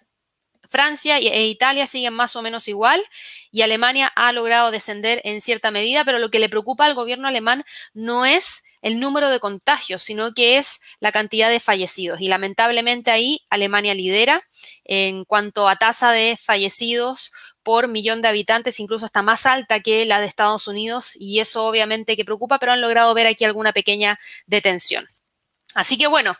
Francia 0.70 1.16
e 1.16 1.46
Italia 1.46 1.86
siguen 1.86 2.12
más 2.12 2.36
o 2.36 2.42
menos 2.42 2.68
igual 2.68 3.02
y 3.50 3.62
Alemania 3.62 4.12
ha 4.14 4.32
logrado 4.32 4.70
descender 4.70 5.22
en 5.24 5.40
cierta 5.40 5.70
medida, 5.70 6.04
pero 6.04 6.18
lo 6.18 6.30
que 6.30 6.40
le 6.40 6.50
preocupa 6.50 6.84
al 6.84 6.94
gobierno 6.94 7.26
alemán 7.26 7.64
no 7.94 8.26
es 8.26 8.64
el 8.82 9.00
número 9.00 9.30
de 9.30 9.40
contagios, 9.40 10.02
sino 10.02 10.32
que 10.34 10.58
es 10.58 10.80
la 11.00 11.12
cantidad 11.12 11.50
de 11.50 11.60
fallecidos. 11.60 12.20
Y 12.20 12.28
lamentablemente 12.28 13.10
ahí 13.10 13.40
Alemania 13.50 13.94
lidera 13.94 14.40
en 14.84 15.24
cuanto 15.24 15.68
a 15.68 15.76
tasa 15.76 16.12
de 16.12 16.36
fallecidos 16.36 17.32
por 17.62 17.88
millón 17.88 18.22
de 18.22 18.28
habitantes, 18.28 18.80
incluso 18.80 19.06
está 19.06 19.22
más 19.22 19.44
alta 19.44 19.80
que 19.80 20.06
la 20.06 20.20
de 20.20 20.26
Estados 20.26 20.68
Unidos, 20.68 21.12
y 21.16 21.40
eso 21.40 21.66
obviamente 21.66 22.16
que 22.16 22.24
preocupa, 22.24 22.58
pero 22.58 22.72
han 22.72 22.80
logrado 22.80 23.12
ver 23.12 23.26
aquí 23.26 23.44
alguna 23.44 23.72
pequeña 23.72 24.18
detención. 24.46 25.06
Así 25.74 25.98
que 25.98 26.06
bueno, 26.06 26.36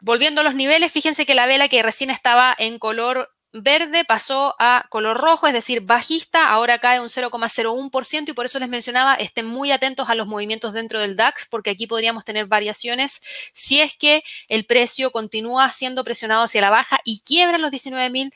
Volviendo 0.00 0.42
a 0.42 0.44
los 0.44 0.54
niveles, 0.54 0.92
fíjense 0.92 1.26
que 1.26 1.34
la 1.34 1.46
vela 1.46 1.68
que 1.68 1.82
recién 1.82 2.10
estaba 2.10 2.54
en 2.56 2.78
color 2.78 3.30
verde 3.52 4.04
pasó 4.04 4.54
a 4.58 4.86
color 4.90 5.16
rojo, 5.16 5.46
es 5.46 5.52
decir, 5.52 5.80
bajista, 5.80 6.50
ahora 6.50 6.78
cae 6.78 7.00
un 7.00 7.08
0,01% 7.08 8.28
y 8.28 8.32
por 8.32 8.46
eso 8.46 8.58
les 8.58 8.68
mencionaba, 8.68 9.14
estén 9.14 9.46
muy 9.46 9.72
atentos 9.72 10.08
a 10.08 10.14
los 10.14 10.26
movimientos 10.26 10.72
dentro 10.72 11.00
del 11.00 11.16
DAX 11.16 11.46
porque 11.46 11.70
aquí 11.70 11.86
podríamos 11.86 12.24
tener 12.24 12.46
variaciones 12.46 13.22
si 13.52 13.80
es 13.80 13.94
que 13.94 14.22
el 14.48 14.64
precio 14.66 15.10
continúa 15.10 15.70
siendo 15.72 16.04
presionado 16.04 16.42
hacia 16.44 16.60
la 16.60 16.70
baja 16.70 17.00
y 17.04 17.20
quiebra 17.20 17.58
los 17.58 17.70
19.000, 17.70 18.32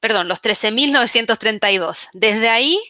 perdón, 0.00 0.28
los 0.28 0.42
13.932. 0.42 2.08
Desde 2.12 2.48
ahí 2.48 2.80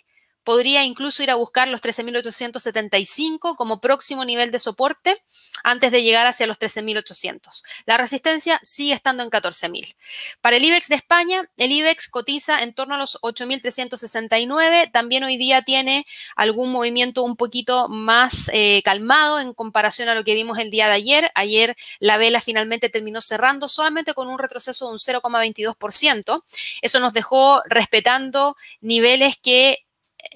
podría 0.44 0.84
incluso 0.84 1.22
ir 1.22 1.30
a 1.30 1.34
buscar 1.34 1.68
los 1.68 1.82
13.875 1.82 3.56
como 3.56 3.80
próximo 3.80 4.24
nivel 4.24 4.50
de 4.50 4.58
soporte 4.58 5.22
antes 5.64 5.90
de 5.90 6.02
llegar 6.02 6.26
hacia 6.26 6.46
los 6.46 6.60
13.800. 6.60 7.62
La 7.86 7.96
resistencia 7.96 8.60
sigue 8.62 8.92
estando 8.92 9.22
en 9.22 9.30
14.000. 9.30 9.96
Para 10.40 10.56
el 10.56 10.64
IBEX 10.64 10.88
de 10.88 10.96
España, 10.96 11.50
el 11.56 11.72
IBEX 11.72 12.08
cotiza 12.08 12.62
en 12.62 12.74
torno 12.74 12.94
a 12.94 12.98
los 12.98 13.18
8.369. 13.22 14.90
También 14.92 15.24
hoy 15.24 15.38
día 15.38 15.62
tiene 15.62 16.06
algún 16.36 16.70
movimiento 16.70 17.22
un 17.22 17.36
poquito 17.36 17.88
más 17.88 18.50
eh, 18.52 18.82
calmado 18.84 19.40
en 19.40 19.54
comparación 19.54 20.08
a 20.08 20.14
lo 20.14 20.24
que 20.24 20.34
vimos 20.34 20.58
el 20.58 20.70
día 20.70 20.86
de 20.86 20.92
ayer. 20.92 21.30
Ayer 21.34 21.74
la 21.98 22.18
vela 22.18 22.40
finalmente 22.40 22.90
terminó 22.90 23.22
cerrando 23.22 23.66
solamente 23.68 24.12
con 24.12 24.28
un 24.28 24.38
retroceso 24.38 24.86
de 24.86 24.92
un 24.92 24.98
0,22%. 24.98 26.42
Eso 26.82 27.00
nos 27.00 27.14
dejó 27.14 27.62
respetando 27.66 28.56
niveles 28.82 29.36
que 29.36 29.83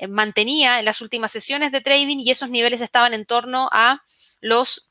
mantenía 0.08 0.78
en 0.78 0.84
las 0.84 1.00
últimas 1.00 1.32
sesiones 1.32 1.72
de 1.72 1.80
trading 1.80 2.18
y 2.18 2.30
esos 2.30 2.50
niveles 2.50 2.80
estaban 2.80 3.14
en 3.14 3.26
torno 3.26 3.68
a 3.72 4.04
los 4.40 4.88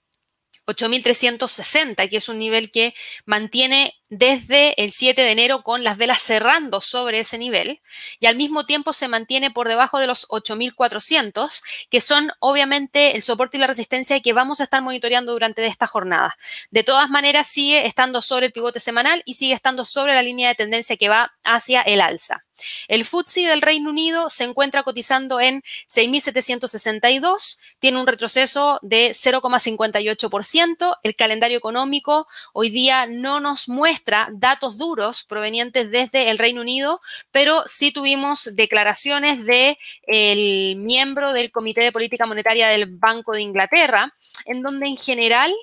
8.360, 0.68 2.10
que 2.10 2.18
es 2.18 2.28
un 2.28 2.40
nivel 2.40 2.72
que 2.72 2.94
mantiene 3.26 3.96
desde 4.10 4.82
el 4.82 4.92
7 4.92 5.22
de 5.22 5.32
enero 5.32 5.64
con 5.64 5.84
las 5.84 5.98
velas 5.98 6.22
cerrando 6.22 6.82
sobre 6.82 7.20
ese 7.20 7.38
nivel 7.38 7.82
y 8.20 8.26
al 8.26 8.36
mismo 8.36 8.66
tiempo 8.66 8.92
se 8.94 9.08
mantiene 9.08 9.50
por 9.50 9.70
debajo 9.70 9.98
de 9.98 10.08
los 10.08 10.28
8.400, 10.28 11.62
que 11.90 12.02
son 12.02 12.32
obviamente 12.40 13.16
el 13.16 13.24
soporte 13.24 13.58
y 13.58 13.62
la 13.62 13.68
resistencia 13.68 14.20
que 14.20 14.34
vamos 14.34 14.60
a 14.60 14.66
estar 14.66 14.82
monitoreando 14.82 15.32
durante 15.32 15.66
esta 15.66 15.88
jornada. 15.88 16.36
De 16.70 16.84
todas 16.84 17.10
maneras, 17.10 17.48
sigue 17.48 17.86
estando 17.86 18.22
sobre 18.22 18.48
el 18.48 18.52
pivote 18.52 18.82
semanal 18.82 19.24
y 19.26 19.36
sigue 19.36 19.54
estando 19.54 19.86
sobre 19.86 20.14
la 20.14 20.22
línea 20.22 20.50
de 20.50 20.56
tendencia 20.56 20.98
que 20.98 21.10
va 21.10 21.32
hacia 21.44 21.82
el 21.82 22.02
alza. 22.02 22.47
El 22.88 23.06
FTSE 23.06 23.48
del 23.48 23.62
Reino 23.62 23.90
Unido 23.90 24.30
se 24.30 24.44
encuentra 24.44 24.84
cotizando 24.84 25.40
en 25.40 25.62
6.762, 25.90 27.60
tiene 27.80 28.00
un 28.00 28.08
retroceso 28.08 28.80
de 28.82 29.12
0,58%. 29.12 30.98
El 31.04 31.16
calendario 31.16 31.58
económico 31.58 32.28
hoy 32.54 32.70
día 32.70 33.06
no 33.06 33.40
nos 33.40 33.70
muestra 33.70 34.30
datos 34.32 34.78
duros 34.78 35.24
provenientes 35.24 35.92
desde 35.92 36.30
el 36.30 36.38
Reino 36.38 36.62
Unido, 36.62 37.02
pero 37.32 37.64
sí 37.68 37.92
tuvimos 37.92 38.56
declaraciones 38.56 39.46
de 39.46 39.78
el 40.04 40.76
miembro 40.78 41.34
del 41.34 41.52
Comité 41.52 41.82
de 41.82 41.92
Política 41.92 42.26
Monetaria 42.26 42.68
del 42.68 42.86
Banco 42.86 43.34
de 43.34 43.42
Inglaterra, 43.42 44.14
en 44.46 44.62
donde 44.62 44.88
en 44.88 44.98
general 44.98 45.54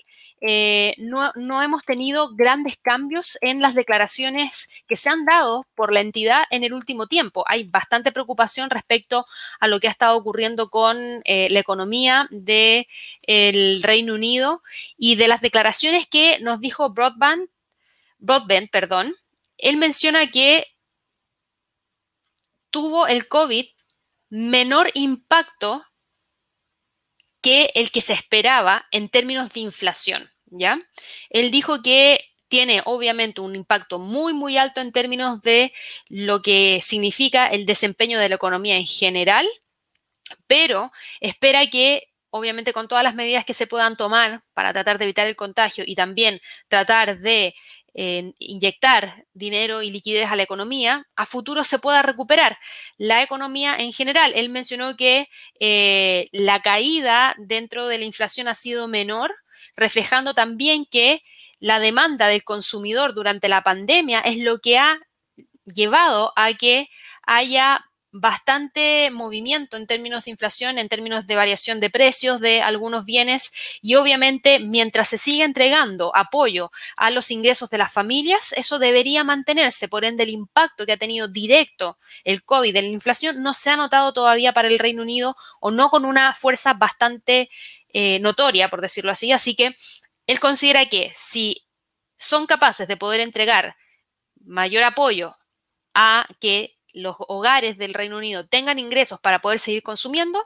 eh, 0.47 0.95
no, 0.99 1.33
no, 1.37 1.63
hemos 1.63 1.87
tenido 1.87 2.35
grandes 2.35 2.77
cambios 2.77 3.39
en 3.41 3.63
las 3.63 3.75
declaraciones 3.75 4.69
que 4.87 4.95
se 4.95 5.09
han 5.09 5.25
dado 5.25 5.67
por 5.75 5.91
la 5.91 6.01
entidad 6.01 6.45
en 6.51 6.65
el 6.65 6.75
último 6.75 7.07
tiempo. 7.07 7.45
Hay 7.49 7.65
bastante 7.65 8.13
preocupación 8.13 8.69
respecto 8.69 9.25
a 9.59 9.69
lo 9.69 9.81
que 9.81 9.89
ha 9.89 9.91
estado 9.91 10.19
ocurriendo 10.19 10.69
con 10.69 10.99
eh, 11.25 11.49
la 11.51 11.61
economía 11.61 12.29
del 12.31 13.83
Reino 13.83 14.13
Unido 14.13 14.63
y 14.99 15.15
de 15.15 15.29
las 15.29 15.41
declaraciones 15.41 16.07
que 16.07 16.39
nos 16.41 16.61
dijo 16.61 16.91
Broadband, 16.91 17.49
Broadband, 18.19 18.69
perdón. 18.69 19.17
Él 19.57 19.79
menciona 19.79 20.31
que 20.31 20.67
tuvo 22.69 23.07
el 23.07 23.29
COVID 23.29 23.65
menor 24.29 24.91
impacto 24.93 25.87
que 27.41 27.71
el 27.75 27.91
que 27.91 28.03
se 28.03 28.13
esperaba 28.13 28.85
en 28.91 29.09
términos 29.09 29.51
de 29.55 29.61
inflación. 29.61 30.34
¿Ya? 30.47 30.79
Él 31.31 31.51
dijo 31.51 31.83
que 31.83 32.21
tiene 32.49 32.83
obviamente 32.85 33.41
un 33.41 33.57
impacto 33.57 33.99
muy, 33.99 34.33
muy 34.33 34.59
alto 34.59 34.81
en 34.81 34.93
términos 34.93 35.41
de 35.43 35.73
lo 36.09 36.43
que 36.43 36.81
significa 36.85 37.49
el 37.49 37.67
desempeño 37.67 38.19
de 38.19 38.29
la 38.29 38.37
economía 38.37 38.77
en 38.77 38.87
general, 38.87 39.47
pero 40.47 40.93
espera 41.21 41.67
que 41.67 42.09
obviamente 42.31 42.73
con 42.73 42.89
todas 42.89 43.05
las 43.05 43.15
medidas 43.15 43.45
que 43.45 43.55
se 43.55 43.67
puedan 43.67 43.97
tomar 43.97 44.43
para 44.55 44.73
tratar 44.73 44.99
de 44.99 45.05
evitar 45.05 45.27
el 45.27 45.37
contagio 45.37 45.85
y 45.87 45.95
también 45.95 46.41
tratar 46.69 47.19
de 47.19 47.55
eh, 47.95 48.33
inyectar 48.39 49.25
dinero 49.35 49.83
y 49.83 49.91
liquidez 49.91 50.29
a 50.29 50.35
la 50.35 50.43
economía, 50.43 51.07
a 51.15 51.27
futuro 51.27 51.63
se 51.63 51.79
pueda 51.79 52.03
recuperar 52.03 52.59
la 52.99 53.23
economía 53.23 53.77
en 53.79 53.93
general. 53.93 54.33
Él 54.35 54.49
mencionó 54.49 54.97
que 54.97 55.29
eh, 55.61 56.27
la 56.33 56.61
caída 56.61 57.37
dentro 57.39 57.87
de 57.87 57.99
la 57.99 58.05
inflación 58.05 58.49
ha 58.49 58.57
sido 58.57 58.89
menor 58.89 59.33
reflejando 59.77 60.35
también 60.35 60.87
que 60.87 61.23
la 61.61 61.81
demanda 61.81 62.29
del 62.29 62.45
consumidor 62.45 63.15
durante 63.15 63.49
la 63.49 63.63
pandemia 63.63 64.21
es 64.21 64.39
lo 64.39 64.59
que 64.61 64.79
ha 64.79 65.01
llevado 65.65 66.33
a 66.37 66.53
que 66.55 66.89
haya 67.23 67.85
bastante 68.17 69.11
movimiento 69.11 69.77
en 69.77 69.89
términos 69.89 70.25
de 70.25 70.31
inflación, 70.31 70.79
en 70.79 70.89
términos 70.89 71.27
de 71.27 71.35
variación 71.35 71.81
de 71.81 71.91
precios 71.91 72.41
de 72.41 72.63
algunos 72.63 73.05
bienes 73.05 73.51
y 73.83 73.97
obviamente 73.97 74.61
mientras 74.61 75.09
se 75.09 75.19
sigue 75.19 75.43
entregando 75.43 76.15
apoyo 76.15 76.71
a 76.97 77.11
los 77.11 77.33
ingresos 77.33 77.71
de 77.71 77.79
las 77.79 77.93
familias, 77.93 78.55
eso 78.57 78.79
debería 78.79 79.25
mantenerse. 79.25 79.89
Por 79.89 80.05
ende, 80.05 80.23
el 80.23 80.29
impacto 80.29 80.87
que 80.87 80.93
ha 80.93 80.97
tenido 80.97 81.27
directo 81.27 81.99
el 82.23 82.45
COVID 82.45 82.73
de 82.73 82.83
la 82.83 82.89
inflación 82.89 83.43
no 83.43 83.53
se 83.53 83.71
ha 83.71 83.77
notado 83.77 84.13
todavía 84.13 84.53
para 84.53 84.69
el 84.69 84.79
Reino 84.79 85.03
Unido 85.03 85.35
o 85.59 85.73
no 85.73 85.91
con 85.91 86.05
una 86.05 86.35
fuerza 86.35 86.75
bastante 86.75 87.51
eh, 87.95 88.19
notoria, 88.19 88.69
por 88.69 88.83
decirlo 88.83 89.11
así. 89.13 89.33
Así 89.33 89.57
que 89.57 89.75
él 90.27 90.41
considera 90.41 90.87
que 90.87 91.11
si 91.15 91.67
son 92.19 92.47
capaces 92.47 92.87
de 92.87 92.97
poder 92.97 93.21
entregar 93.21 93.77
mayor 94.45 94.85
apoyo 94.85 95.37
a 95.95 96.27
que 96.41 96.77
los 96.93 97.17
hogares 97.19 97.79
del 97.79 97.95
Reino 97.95 98.19
Unido 98.19 98.47
tengan 98.47 98.79
ingresos 98.79 99.21
para 99.21 99.41
poder 99.41 99.59
seguir 99.59 99.83
consumiendo, 99.83 100.45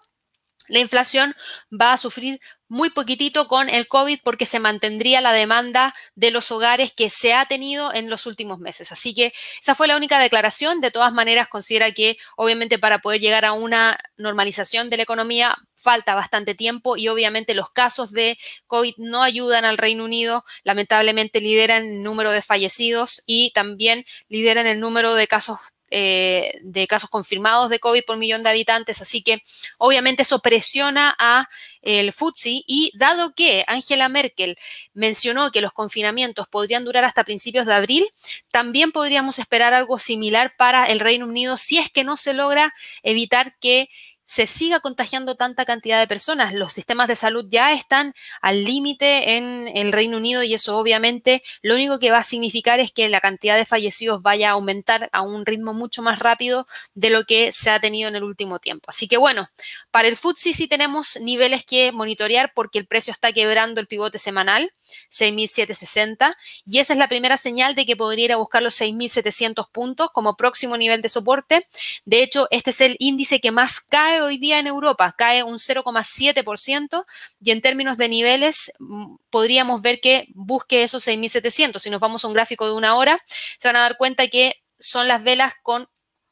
la 0.69 0.79
inflación 0.81 1.35
va 1.73 1.93
a 1.93 1.99
sufrir 1.99 2.41
muy 2.69 2.91
poquitito 2.91 3.49
con 3.49 3.69
el 3.71 3.89
COVID 3.89 4.21
porque 4.23 4.47
se 4.47 4.61
mantendría 4.61 5.21
la 5.21 5.33
demanda 5.33 5.95
de 6.15 6.31
los 6.31 6.51
hogares 6.51 6.93
que 6.93 7.11
se 7.11 7.33
ha 7.35 7.47
tenido 7.47 7.93
en 7.95 8.11
los 8.11 8.27
últimos 8.27 8.59
meses. 8.59 8.93
Así 8.93 9.15
que 9.15 9.33
esa 9.61 9.75
fue 9.75 9.89
la 9.89 9.97
única 9.97 10.19
declaración. 10.19 10.81
De 10.81 10.91
todas 10.91 11.13
maneras, 11.13 11.49
considera 11.49 11.93
que 11.93 12.19
obviamente 12.37 12.79
para 12.79 12.99
poder 12.99 13.21
llegar 13.21 13.45
a 13.45 13.53
una 13.53 13.99
normalización 14.17 14.91
de 14.91 14.99
la 14.99 15.03
economía 15.05 15.57
falta 15.77 16.15
bastante 16.15 16.55
tiempo 16.55 16.97
y 16.97 17.09
obviamente 17.09 17.55
los 17.55 17.71
casos 17.71 18.13
de 18.13 18.37
COVID 18.67 18.95
no 18.99 19.23
ayudan 19.23 19.65
al 19.65 19.79
Reino 19.79 20.05
Unido. 20.05 20.45
Lamentablemente 20.65 21.41
lideran 21.41 21.87
el 21.87 22.03
número 22.03 22.33
de 22.33 22.43
fallecidos 22.43 23.23
y 23.27 23.53
también 23.53 24.05
lideran 24.29 24.67
el 24.67 24.81
número 24.81 25.15
de 25.15 25.27
casos 25.27 25.59
eh, 25.91 26.59
de 26.63 26.87
casos 26.87 27.11
confirmados 27.11 27.71
de 27.71 27.81
COVID 27.81 28.05
por 28.07 28.17
millón 28.17 28.43
de 28.43 28.51
habitantes, 28.51 29.01
así 29.01 29.23
que 29.23 29.43
obviamente 29.79 30.23
eso 30.23 30.41
presiona 30.41 31.15
a 31.19 31.49
el 31.83 32.13
FTSE 32.13 32.63
y 32.67 32.93
dado 32.95 33.35
que 33.35 33.65
Angela 33.67 34.09
Merkel 34.09 34.57
mencionó 34.93 35.51
que 35.51 35.61
los 35.61 35.73
confinamientos 35.73 36.49
podrían 36.49 36.85
durar 36.85 37.05
hasta 37.05 37.25
principios 37.25 37.67
de 37.67 37.75
abril, 37.75 38.07
también 38.51 38.93
podríamos 38.93 39.39
esperar 39.39 39.75
algo 39.75 39.99
similar 39.99 40.55
para 40.57 40.87
el 40.87 41.01
Reino 41.01 41.27
Unido 41.27 41.57
si 41.57 41.79
es 41.79 41.91
que 41.91 42.05
no 42.05 42.17
se 42.17 42.35
logra 42.35 42.75
evitar 43.03 43.57
que 43.59 43.89
se 44.29 44.47
siga 44.47 44.81
contagiando 44.81 45.37
tanta 45.37 45.65
cantidad 45.65 45.99
de 45.99 46.07
personas. 46.07 46.53
Los 46.53 46.75
sistemas 46.75 47.09
de 47.09 47.17
salud 47.17 47.47
ya 47.49 47.73
están 47.73 48.13
al 48.43 48.63
límite 48.63 49.39
en 49.39 49.71
el 49.75 49.91
Reino 49.91 50.19
Unido 50.19 50.43
y 50.43 50.53
eso 50.53 50.77
obviamente 50.77 51.43
lo 51.63 51.77
único 51.77 51.99
que 51.99 52.11
va 52.11 52.19
a 52.19 52.23
significar 52.23 52.79
es 52.79 52.93
que 52.93 53.09
la 53.09 53.23
cantidad 53.23 53.57
de 53.57 53.65
fallecidos 53.65 54.21
vaya 54.21 54.51
a 54.51 54.53
aumentar 54.53 55.09
a 55.13 55.23
un 55.23 55.47
ritmo 55.47 55.73
mucho 55.73 56.03
más 56.03 56.19
rápido 56.19 56.67
de 56.93 57.09
lo 57.09 57.25
que 57.25 57.53
se 57.53 57.71
ha 57.71 57.81
tenido 57.81 58.11
en 58.11 58.17
el 58.17 58.23
último 58.23 58.59
tiempo. 58.59 58.91
Así 58.91 59.09
que 59.09 59.17
bueno, 59.17 59.49
para 59.91 60.09
el 60.09 60.17
FTSE 60.19 60.53
sí 60.53 60.69
tenemos 60.69 61.19
niveles 61.23 61.65
que 61.65 61.91
monitorear 61.91 62.53
porque 62.55 62.79
el 62.79 62.87
precio 62.87 63.13
está 63.13 63.33
quebrando 63.33 63.81
el 63.81 63.87
pivote 63.87 64.19
semanal, 64.19 64.71
6.760, 65.11 66.37
y 66.67 66.81
esa 66.81 66.93
es 66.93 66.99
la 66.99 67.09
primera 67.09 67.39
señal 67.39 67.75
de 67.75 67.87
que 67.87 67.97
podría 67.97 68.27
ir 68.27 68.33
a 68.33 68.37
buscar 68.37 68.63
los 68.63 68.79
6.700 68.79 69.71
puntos 69.73 70.11
como 70.13 70.37
próximo 70.37 70.77
nivel 70.77 71.01
de 71.01 71.09
soporte. 71.09 71.67
De 72.05 72.23
hecho, 72.23 72.47
este 72.51 72.71
es 72.71 72.83
el 72.83 72.97
índice 72.99 73.41
que 73.41 73.53
más 73.53 73.81
cae 73.81 74.18
hoy 74.21 74.39
día 74.39 74.59
en 74.59 74.67
Europa, 74.67 75.15
cae 75.17 75.43
un 75.43 75.59
0,7% 75.59 77.05
y 77.41 77.51
en 77.51 77.61
términos 77.61 77.99
de 77.99 78.09
niveles 78.09 78.73
mm, 78.79 79.17
podríamos 79.31 79.83
ver 79.83 80.01
que 80.01 80.27
busque 80.35 80.83
esos 80.83 81.07
6.700. 81.07 81.79
Si 81.79 81.91
nos 81.91 82.01
vamos 82.01 82.25
a 82.25 82.29
un 82.29 82.35
gráfico 82.35 82.67
de 82.67 82.75
una 82.75 82.97
hora, 82.97 83.19
se 83.59 83.69
van 83.69 83.77
a 83.77 83.81
dar 83.81 83.97
cuenta 83.97 84.29
que 84.29 84.63
son 84.79 85.09
las 85.09 85.23
velas 85.23 85.55
con 85.63 85.89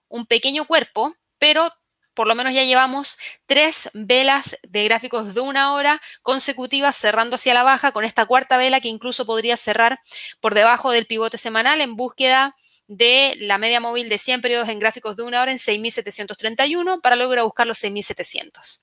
un 0.09 0.27
pequeño 0.27 0.67
cuerpo, 0.67 1.15
pero 1.39 1.71
por 2.17 2.27
lo 2.27 2.35
menos 2.35 2.55
ya 2.55 2.65
llevamos 2.65 3.19
tres 3.45 3.91
velas 3.93 4.59
de 4.63 4.85
gráficos 4.85 5.35
de 5.35 5.41
una 5.41 5.75
hora 5.75 6.01
consecutivas 6.23 6.97
cerrando 6.97 7.35
hacia 7.35 7.53
la 7.53 7.63
baja 7.63 7.93
con 7.93 8.05
esta 8.05 8.25
cuarta 8.25 8.57
vela 8.57 8.81
que 8.81 8.89
incluso 8.89 9.27
podría 9.27 9.57
cerrar 9.59 10.01
por 10.41 10.55
debajo 10.55 10.91
del 10.91 11.07
pivote 11.07 11.37
semanal 11.37 11.83
en 11.83 11.95
búsqueda 11.95 12.53
de 12.89 13.37
la 13.41 13.59
media 13.59 13.81
móvil 13.81 14.09
de 14.09 14.19
100 14.19 14.41
periodos 14.41 14.69
en 14.69 14.79
gráficos 14.79 15.17
de 15.17 15.23
una 15.23 15.43
hora 15.43 15.53
en 15.53 15.59
6.731 15.59 17.01
para 17.01 17.17
luego 17.17 17.45
buscar 17.45 17.67
los 17.67 17.83
6.700. 17.83 18.83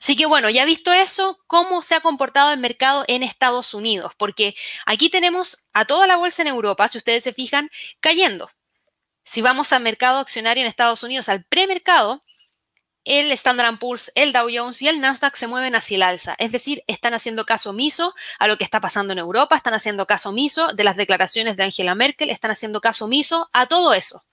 Así 0.00 0.16
que 0.16 0.26
bueno, 0.26 0.50
ya 0.50 0.64
visto 0.64 0.92
eso, 0.92 1.38
¿cómo 1.46 1.82
se 1.82 1.94
ha 1.94 2.00
comportado 2.00 2.52
el 2.52 2.60
mercado 2.60 3.04
en 3.08 3.22
Estados 3.22 3.74
Unidos? 3.74 4.12
Porque 4.16 4.54
aquí 4.84 5.08
tenemos 5.08 5.66
a 5.72 5.84
toda 5.86 6.06
la 6.06 6.16
bolsa 6.16 6.42
en 6.42 6.48
Europa, 6.48 6.88
si 6.88 6.98
ustedes 6.98 7.24
se 7.24 7.32
fijan, 7.32 7.70
cayendo. 8.00 8.50
Si 9.24 9.42
vamos 9.42 9.72
al 9.72 9.82
mercado 9.82 10.18
accionario 10.18 10.62
en 10.62 10.68
Estados 10.68 11.02
Unidos, 11.02 11.28
al 11.28 11.44
premercado, 11.44 12.22
el 13.06 13.30
Standard 13.32 13.78
Poor's, 13.78 14.12
el 14.14 14.32
Dow 14.32 14.48
Jones 14.52 14.82
y 14.82 14.88
el 14.88 15.00
Nasdaq 15.00 15.36
se 15.36 15.46
mueven 15.46 15.74
hacia 15.76 15.94
el 15.94 16.02
alza. 16.02 16.34
Es 16.38 16.52
decir, 16.52 16.82
están 16.88 17.14
haciendo 17.14 17.46
caso 17.46 17.70
omiso 17.70 18.14
a 18.38 18.48
lo 18.48 18.58
que 18.58 18.64
está 18.64 18.80
pasando 18.80 19.12
en 19.12 19.20
Europa, 19.20 19.56
están 19.56 19.74
haciendo 19.74 20.06
caso 20.06 20.30
omiso 20.30 20.68
de 20.74 20.84
las 20.84 20.96
declaraciones 20.96 21.56
de 21.56 21.62
Angela 21.62 21.94
Merkel, 21.94 22.30
están 22.30 22.50
haciendo 22.50 22.80
caso 22.80 23.06
omiso 23.06 23.48
a 23.52 23.66
todo 23.66 23.94
eso. 23.94 24.24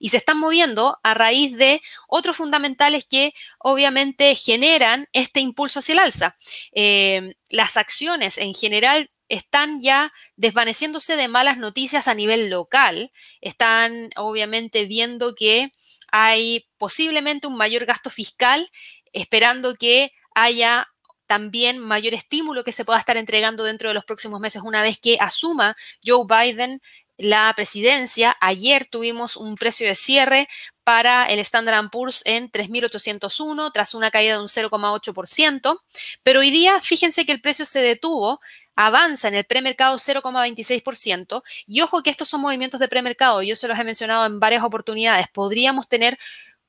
Y 0.00 0.10
se 0.10 0.16
están 0.16 0.38
moviendo 0.38 0.98
a 1.02 1.14
raíz 1.14 1.56
de 1.56 1.80
otros 2.08 2.36
fundamentales 2.36 3.04
que 3.04 3.32
obviamente 3.58 4.34
generan 4.34 5.06
este 5.12 5.40
impulso 5.40 5.78
hacia 5.78 5.94
el 5.94 5.98
alza. 6.00 6.36
Eh, 6.72 7.34
las 7.48 7.76
acciones 7.76 8.38
en 8.38 8.54
general 8.54 9.10
están 9.28 9.80
ya 9.80 10.10
desvaneciéndose 10.36 11.16
de 11.16 11.28
malas 11.28 11.58
noticias 11.58 12.08
a 12.08 12.14
nivel 12.14 12.48
local. 12.50 13.12
Están 13.40 14.10
obviamente 14.16 14.86
viendo 14.86 15.34
que 15.34 15.72
hay 16.10 16.68
posiblemente 16.78 17.46
un 17.46 17.56
mayor 17.56 17.84
gasto 17.84 18.10
fiscal, 18.10 18.70
esperando 19.12 19.74
que 19.74 20.12
haya 20.34 20.88
también 21.26 21.78
mayor 21.78 22.14
estímulo 22.14 22.64
que 22.64 22.72
se 22.72 22.84
pueda 22.84 22.98
estar 22.98 23.16
entregando 23.16 23.62
dentro 23.62 23.88
de 23.88 23.94
los 23.94 24.04
próximos 24.04 24.40
meses 24.40 24.62
una 24.64 24.82
vez 24.82 24.98
que 24.98 25.18
asuma 25.20 25.76
Joe 26.04 26.24
Biden 26.26 26.80
la 27.18 27.52
presidencia. 27.54 28.36
Ayer 28.40 28.86
tuvimos 28.86 29.36
un 29.36 29.56
precio 29.56 29.86
de 29.86 29.94
cierre 29.94 30.48
para 30.84 31.26
el 31.26 31.38
Standard 31.40 31.90
Poor's 31.90 32.22
en 32.24 32.50
3.801 32.50 33.72
tras 33.72 33.94
una 33.94 34.10
caída 34.10 34.34
de 34.34 34.40
un 34.40 34.48
0,8%, 34.48 35.80
pero 36.22 36.40
hoy 36.40 36.50
día 36.50 36.80
fíjense 36.80 37.26
que 37.26 37.32
el 37.32 37.42
precio 37.42 37.66
se 37.66 37.82
detuvo 37.82 38.40
avanza 38.78 39.26
en 39.26 39.34
el 39.34 39.44
premercado 39.44 39.98
0,26%. 39.98 41.42
Y 41.66 41.80
ojo 41.80 42.00
que 42.04 42.10
estos 42.10 42.28
son 42.28 42.40
movimientos 42.40 42.78
de 42.78 42.86
premercado, 42.86 43.42
yo 43.42 43.56
se 43.56 43.66
los 43.66 43.76
he 43.76 43.82
mencionado 43.82 44.24
en 44.24 44.38
varias 44.38 44.62
oportunidades. 44.62 45.26
Podríamos 45.32 45.88
tener 45.88 46.16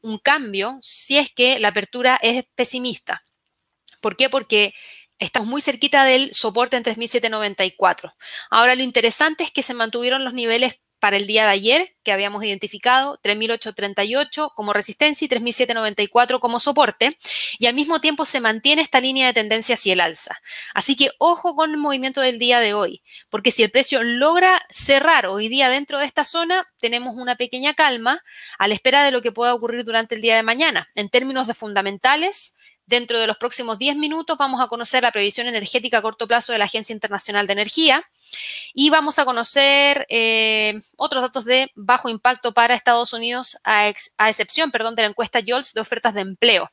un 0.02 0.18
cambio 0.18 0.80
si 0.82 1.20
es 1.20 1.32
que 1.32 1.60
la 1.60 1.68
apertura 1.68 2.20
es 2.24 2.46
pesimista. 2.56 3.22
¿Por 4.02 4.18
qué? 4.18 4.28
Porque 4.28 4.74
estamos 5.20 5.48
muy 5.48 5.62
cerquita 5.62 6.04
del 6.04 6.34
soporte 6.34 6.78
en 6.78 6.84
3.794. 6.84 8.12
Ahora 8.50 8.74
lo 8.74 8.82
interesante 8.82 9.44
es 9.44 9.52
que 9.52 9.62
se 9.62 9.76
mantuvieron 9.76 10.24
los 10.24 10.34
niveles 10.34 10.80
para 11.00 11.18
el 11.18 11.28
día 11.28 11.44
de 11.44 11.52
ayer 11.52 11.96
que 12.04 12.12
habíamos 12.12 12.44
identificado 12.44 13.20
3.838 13.24 14.52
como 14.56 14.74
resistencia 14.74 15.26
y 15.26 15.30
3.794 15.30 16.40
como 16.40 16.60
soporte 16.60 17.18
y 17.58 17.68
al 17.68 17.74
mismo 17.74 18.02
tiempo 18.02 18.26
se 18.26 18.40
mantiene 18.40 18.82
esta 18.82 19.00
línea 19.00 19.28
de 19.28 19.34
tendencia 19.34 19.76
hacia 19.76 19.94
el 19.94 20.02
alza. 20.02 20.38
Así 20.74 20.96
que 20.96 21.10
ojo 21.20 21.56
con 21.56 21.72
el 21.72 21.78
movimiento 21.78 22.22
del 22.22 22.40
día 22.40 22.60
de 22.60 22.74
hoy, 22.74 23.02
porque 23.30 23.52
si 23.52 23.64
el 23.64 23.72
precio 23.72 24.04
logra 24.04 24.62
cerrar 24.70 25.28
hoy 25.28 25.48
día 25.48 25.70
dentro 25.70 26.00
de 26.00 26.06
esta 26.06 26.24
zona, 26.24 26.68
tenemos 26.80 27.16
una 27.16 27.36
pequeña 27.36 27.74
calma 27.74 28.24
a 28.58 28.68
la 28.68 28.74
espera 28.74 29.04
de 29.04 29.12
lo 29.12 29.22
que 29.22 29.32
pueda 29.32 29.54
ocurrir 29.54 29.86
durante 29.86 30.16
el 30.16 30.22
día 30.22 30.36
de 30.36 30.44
mañana. 30.44 30.90
En 30.96 31.10
términos 31.10 31.48
de 31.48 31.54
fundamentales, 31.54 32.58
Dentro 32.90 33.20
de 33.20 33.28
los 33.28 33.38
próximos 33.38 33.78
10 33.78 33.98
minutos 33.98 34.36
vamos 34.36 34.60
a 34.62 34.68
conocer 34.68 35.04
la 35.04 35.12
previsión 35.12 35.46
energética 35.46 36.00
a 36.00 36.02
corto 36.02 36.28
plazo 36.28 36.54
de 36.54 36.58
la 36.58 36.66
Agencia 36.66 36.92
Internacional 36.92 37.46
de 37.46 37.54
Energía 37.54 38.04
y 38.74 38.90
vamos 38.90 39.20
a 39.20 39.26
conocer 39.26 40.08
eh, 40.10 40.74
otros 40.98 41.22
datos 41.22 41.46
de 41.46 41.72
bajo 41.76 42.10
impacto 42.10 42.52
para 42.52 42.74
Estados 42.74 43.14
Unidos, 43.14 43.60
a, 43.64 43.90
excepción 43.90 44.72
perdón, 44.72 44.96
de 44.96 45.04
la 45.04 45.10
encuesta 45.10 45.40
JOLTS 45.46 45.76
de 45.76 45.82
ofertas 45.82 46.16
de 46.16 46.22
empleo. 46.22 46.68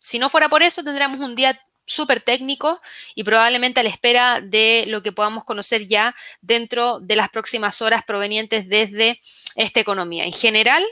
Si 0.00 0.18
no 0.18 0.28
fuera 0.28 0.48
por 0.48 0.64
eso, 0.64 0.82
tendríamos 0.82 1.20
un 1.20 1.36
día 1.36 1.60
súper 1.84 2.20
técnico 2.20 2.80
y 3.14 3.22
probablemente 3.22 3.78
a 3.78 3.82
la 3.84 3.88
espera 3.88 4.40
de 4.40 4.82
lo 4.88 5.00
que 5.00 5.12
podamos 5.12 5.44
conocer 5.44 5.86
ya 5.86 6.12
dentro 6.40 6.98
de 6.98 7.14
las 7.14 7.28
próximas 7.28 7.80
horas 7.82 8.02
provenientes 8.02 8.68
desde 8.68 9.16
esta 9.54 9.78
economía. 9.78 10.24
En 10.24 10.32
general, 10.32 10.84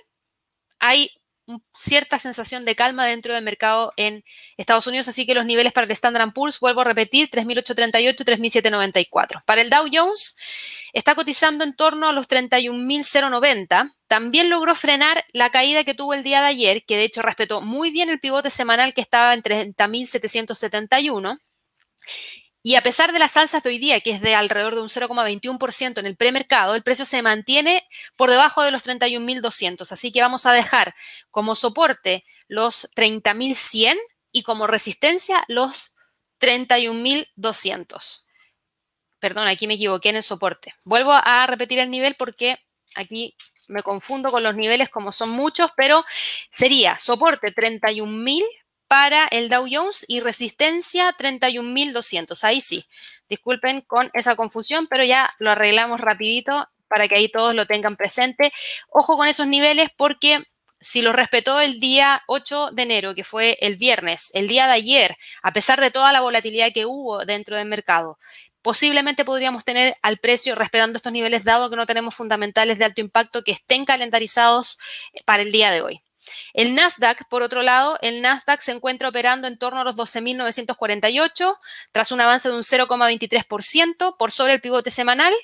hay 0.78 1.10
cierta 1.74 2.18
sensación 2.18 2.64
de 2.64 2.76
calma 2.76 3.06
dentro 3.06 3.34
del 3.34 3.44
mercado 3.44 3.92
en 3.96 4.24
Estados 4.56 4.86
Unidos, 4.86 5.08
así 5.08 5.26
que 5.26 5.34
los 5.34 5.46
niveles 5.46 5.72
para 5.72 5.86
el 5.86 5.90
Standard 5.90 6.32
Poor's, 6.32 6.60
vuelvo 6.60 6.82
a 6.82 6.84
repetir, 6.84 7.30
3.838 7.30 8.20
y 8.20 8.24
3.794. 8.24 9.44
Para 9.44 9.60
el 9.60 9.70
Dow 9.70 9.86
Jones, 9.92 10.36
está 10.92 11.14
cotizando 11.14 11.64
en 11.64 11.74
torno 11.74 12.08
a 12.08 12.12
los 12.12 12.28
31.090. 12.28 13.94
También 14.06 14.50
logró 14.50 14.74
frenar 14.74 15.24
la 15.32 15.50
caída 15.50 15.84
que 15.84 15.94
tuvo 15.94 16.14
el 16.14 16.22
día 16.22 16.40
de 16.40 16.48
ayer, 16.48 16.84
que 16.84 16.96
de 16.96 17.04
hecho 17.04 17.22
respetó 17.22 17.60
muy 17.60 17.90
bien 17.90 18.08
el 18.10 18.20
pivote 18.20 18.50
semanal 18.50 18.94
que 18.94 19.00
estaba 19.00 19.34
en 19.34 19.42
30.771. 19.42 21.38
Y 22.62 22.74
a 22.74 22.82
pesar 22.82 23.12
de 23.12 23.18
las 23.18 23.36
alzas 23.36 23.62
de 23.62 23.70
hoy 23.70 23.78
día, 23.78 24.00
que 24.00 24.10
es 24.10 24.20
de 24.20 24.34
alrededor 24.34 24.74
de 24.74 24.82
un 24.82 24.88
0,21% 24.88 25.98
en 25.98 26.06
el 26.06 26.16
premercado, 26.16 26.74
el 26.74 26.82
precio 26.82 27.04
se 27.04 27.22
mantiene 27.22 27.86
por 28.16 28.30
debajo 28.30 28.62
de 28.62 28.72
los 28.72 28.82
31.200. 28.82 29.92
Así 29.92 30.10
que 30.12 30.20
vamos 30.20 30.44
a 30.44 30.52
dejar 30.52 30.94
como 31.30 31.54
soporte 31.54 32.24
los 32.48 32.90
30.100 32.94 33.96
y 34.32 34.42
como 34.42 34.66
resistencia 34.66 35.44
los 35.48 35.94
31.200. 36.40 38.26
Perdón, 39.20 39.48
aquí 39.48 39.66
me 39.66 39.74
equivoqué 39.74 40.10
en 40.10 40.16
el 40.16 40.22
soporte. 40.22 40.74
Vuelvo 40.84 41.12
a 41.12 41.46
repetir 41.46 41.78
el 41.78 41.90
nivel 41.90 42.14
porque 42.14 42.58
aquí 42.94 43.36
me 43.68 43.82
confundo 43.82 44.30
con 44.30 44.42
los 44.42 44.54
niveles 44.54 44.88
como 44.88 45.12
son 45.12 45.30
muchos, 45.30 45.70
pero 45.76 46.04
sería 46.50 46.98
soporte 46.98 47.54
31.000 47.54 48.44
para 48.88 49.26
el 49.26 49.48
Dow 49.48 49.66
Jones 49.70 50.04
y 50.08 50.20
resistencia 50.20 51.14
31.200. 51.16 52.42
Ahí 52.44 52.60
sí, 52.60 52.86
disculpen 53.28 53.82
con 53.82 54.10
esa 54.14 54.34
confusión, 54.34 54.86
pero 54.86 55.04
ya 55.04 55.32
lo 55.38 55.50
arreglamos 55.50 56.00
rapidito 56.00 56.68
para 56.88 57.06
que 57.06 57.16
ahí 57.16 57.28
todos 57.28 57.54
lo 57.54 57.66
tengan 57.66 57.96
presente. 57.96 58.52
Ojo 58.88 59.16
con 59.16 59.28
esos 59.28 59.46
niveles 59.46 59.90
porque 59.96 60.42
si 60.80 61.02
lo 61.02 61.12
respetó 61.12 61.60
el 61.60 61.80
día 61.80 62.22
8 62.26 62.70
de 62.72 62.82
enero, 62.82 63.14
que 63.14 63.24
fue 63.24 63.58
el 63.60 63.76
viernes, 63.76 64.30
el 64.34 64.48
día 64.48 64.66
de 64.66 64.72
ayer, 64.72 65.16
a 65.42 65.52
pesar 65.52 65.80
de 65.80 65.90
toda 65.90 66.12
la 66.12 66.20
volatilidad 66.20 66.72
que 66.72 66.86
hubo 66.86 67.24
dentro 67.24 67.56
del 67.56 67.68
mercado, 67.68 68.18
posiblemente 68.62 69.24
podríamos 69.24 69.64
tener 69.64 69.96
al 70.02 70.18
precio 70.18 70.54
respetando 70.54 70.96
estos 70.96 71.12
niveles, 71.12 71.44
dado 71.44 71.68
que 71.68 71.76
no 71.76 71.86
tenemos 71.86 72.14
fundamentales 72.14 72.78
de 72.78 72.84
alto 72.84 73.00
impacto 73.00 73.42
que 73.42 73.52
estén 73.52 73.84
calendarizados 73.84 74.78
para 75.24 75.42
el 75.42 75.52
día 75.52 75.70
de 75.70 75.82
hoy. 75.82 76.00
El 76.54 76.74
Nasdaq, 76.74 77.28
por 77.28 77.42
otro 77.42 77.62
lado, 77.62 77.98
el 78.02 78.22
Nasdaq 78.22 78.60
se 78.60 78.72
encuentra 78.72 79.08
operando 79.08 79.48
en 79.48 79.58
torno 79.58 79.80
a 79.80 79.84
los 79.84 79.96
12.948, 79.96 81.56
tras 81.92 82.12
un 82.12 82.20
avance 82.20 82.48
de 82.48 82.54
un 82.54 82.62
0,23% 82.62 84.16
por 84.18 84.32
sobre 84.32 84.54
el 84.54 84.60
pivote 84.60 84.90
semanal, 84.90 85.34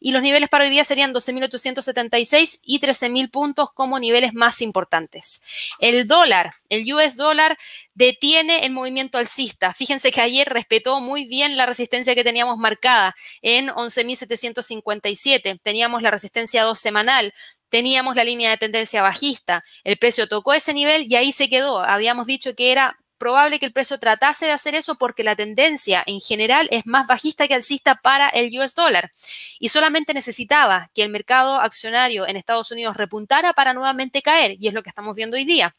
y 0.00 0.12
los 0.12 0.22
niveles 0.22 0.48
para 0.48 0.64
hoy 0.64 0.70
día 0.70 0.84
serían 0.84 1.12
12.876 1.12 2.60
y 2.64 2.80
13.000 2.80 3.30
puntos 3.30 3.70
como 3.74 3.98
niveles 3.98 4.34
más 4.34 4.60
importantes. 4.60 5.42
El 5.78 6.06
dólar, 6.06 6.54
el 6.68 6.90
US 6.92 7.16
dólar, 7.16 7.58
detiene 7.94 8.64
el 8.64 8.72
movimiento 8.72 9.18
alcista. 9.18 9.74
Fíjense 9.74 10.12
que 10.12 10.20
ayer 10.20 10.48
respetó 10.48 11.00
muy 11.00 11.26
bien 11.26 11.56
la 11.56 11.66
resistencia 11.66 12.14
que 12.14 12.24
teníamos 12.24 12.58
marcada 12.58 13.14
en 13.42 13.68
11.757. 13.68 15.60
Teníamos 15.62 16.02
la 16.02 16.10
resistencia 16.10 16.64
2 16.64 16.78
semanal 16.78 17.34
teníamos 17.72 18.16
la 18.16 18.22
línea 18.22 18.50
de 18.50 18.58
tendencia 18.58 19.00
bajista, 19.00 19.64
el 19.82 19.96
precio 19.96 20.28
tocó 20.28 20.52
ese 20.52 20.74
nivel 20.74 21.06
y 21.10 21.16
ahí 21.16 21.32
se 21.32 21.48
quedó. 21.48 21.80
Habíamos 21.80 22.26
dicho 22.26 22.54
que 22.54 22.70
era 22.70 22.98
probable 23.22 23.60
que 23.60 23.66
el 23.66 23.72
precio 23.72 24.00
tratase 24.00 24.46
de 24.46 24.50
hacer 24.50 24.74
eso 24.74 24.96
porque 24.96 25.22
la 25.22 25.36
tendencia 25.36 26.02
en 26.04 26.18
general 26.18 26.66
es 26.72 26.86
más 26.88 27.06
bajista 27.06 27.46
que 27.46 27.54
alcista 27.54 27.94
para 27.94 28.28
el 28.28 28.58
US 28.58 28.74
dólar 28.74 29.12
y 29.60 29.68
solamente 29.68 30.12
necesitaba 30.12 30.90
que 30.92 31.04
el 31.04 31.08
mercado 31.08 31.60
accionario 31.60 32.26
en 32.26 32.34
Estados 32.36 32.72
Unidos 32.72 32.96
repuntara 32.96 33.52
para 33.52 33.74
nuevamente 33.74 34.22
caer 34.22 34.56
y 34.58 34.66
es 34.66 34.74
lo 34.74 34.82
que 34.82 34.88
estamos 34.88 35.14
viendo 35.14 35.36
hoy 35.36 35.44
día. 35.44 35.72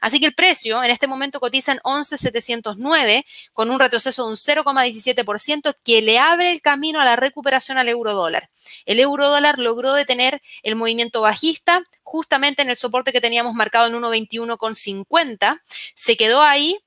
Así 0.00 0.18
que 0.18 0.24
el 0.24 0.34
precio 0.34 0.82
en 0.82 0.90
este 0.90 1.06
momento 1.06 1.40
cotiza 1.40 1.72
en 1.72 1.78
11.709 1.80 3.22
con 3.52 3.70
un 3.70 3.78
retroceso 3.78 4.24
de 4.24 4.30
un 4.30 4.36
0,17% 4.36 5.76
que 5.84 6.00
le 6.00 6.18
abre 6.18 6.52
el 6.52 6.62
camino 6.62 7.02
a 7.02 7.04
la 7.04 7.16
recuperación 7.16 7.76
al 7.76 7.90
euro 7.90 8.14
dólar. 8.14 8.48
El 8.86 8.98
euro 8.98 9.28
dólar 9.28 9.58
logró 9.58 9.92
detener 9.92 10.40
el 10.62 10.74
movimiento 10.74 11.20
bajista 11.20 11.82
justamente 12.08 12.62
en 12.62 12.70
el 12.70 12.76
soporte 12.76 13.12
que 13.12 13.20
teníamos 13.20 13.54
marcado 13.54 13.86
en 13.86 13.94
1.21,50. 13.94 15.60
Se 15.94 16.16
quedó 16.16 16.42
ahí 16.42 16.78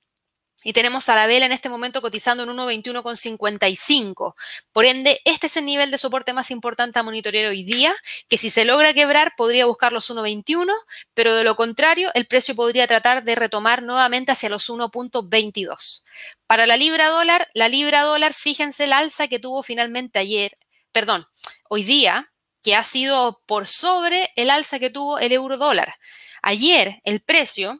y 0.63 0.73
tenemos 0.73 1.09
a 1.09 1.15
la 1.15 1.27
vela 1.27 1.45
en 1.45 1.51
este 1.51 1.69
momento 1.69 2.01
cotizando 2.01 2.43
en 2.43 2.49
1.21,55. 2.49 4.35
Por 4.71 4.85
ende, 4.85 5.21
este 5.25 5.47
es 5.47 5.57
el 5.57 5.65
nivel 5.65 5.91
de 5.91 5.97
soporte 5.97 6.33
más 6.33 6.49
importante 6.51 6.99
a 6.99 7.03
monitorear 7.03 7.47
hoy 7.47 7.63
día, 7.63 7.95
que 8.29 8.37
si 8.37 8.49
se 8.49 8.65
logra 8.65 8.93
quebrar 8.93 9.33
podría 9.37 9.65
buscar 9.65 9.93
los 9.93 10.09
1.21, 10.09 10.71
pero 11.13 11.35
de 11.35 11.43
lo 11.43 11.55
contrario, 11.55 12.09
el 12.13 12.25
precio 12.25 12.55
podría 12.55 12.87
tratar 12.87 13.23
de 13.23 13.35
retomar 13.35 13.83
nuevamente 13.83 14.31
hacia 14.31 14.49
los 14.49 14.69
1.22. 14.69 16.03
Para 16.47 16.65
la 16.65 16.77
libra 16.77 17.09
dólar, 17.09 17.47
la 17.53 17.69
libra 17.69 18.01
dólar, 18.01 18.33
fíjense 18.33 18.85
el 18.85 18.93
alza 18.93 19.27
que 19.27 19.39
tuvo 19.39 19.61
finalmente 19.63 20.19
ayer, 20.19 20.57
perdón, 20.91 21.27
hoy 21.69 21.83
día, 21.83 22.30
que 22.63 22.75
ha 22.75 22.83
sido 22.83 23.41
por 23.45 23.67
sobre 23.67 24.31
el 24.35 24.49
alza 24.49 24.79
que 24.79 24.89
tuvo 24.89 25.19
el 25.19 25.31
euro 25.31 25.57
dólar. 25.57 25.95
Ayer 26.41 27.01
el 27.03 27.21
precio 27.21 27.79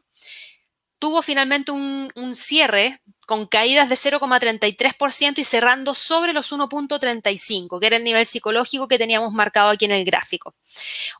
tuvo 1.02 1.20
finalmente 1.20 1.72
un, 1.72 2.12
cierre 2.36 3.00
con 3.26 3.46
caídas 3.46 3.88
de 3.88 3.96
0,33% 3.96 5.38
y 5.38 5.42
cerrando 5.42 5.96
sobre 5.96 6.32
los 6.32 6.52
1.35, 6.52 7.80
que 7.80 7.86
era 7.88 7.96
el 7.96 8.04
nivel 8.04 8.24
psicológico 8.24 8.86
que 8.86 8.98
teníamos 8.98 9.32
marcado 9.32 9.70
aquí 9.70 9.84
en 9.84 9.90
el 9.90 10.04
gráfico. 10.04 10.54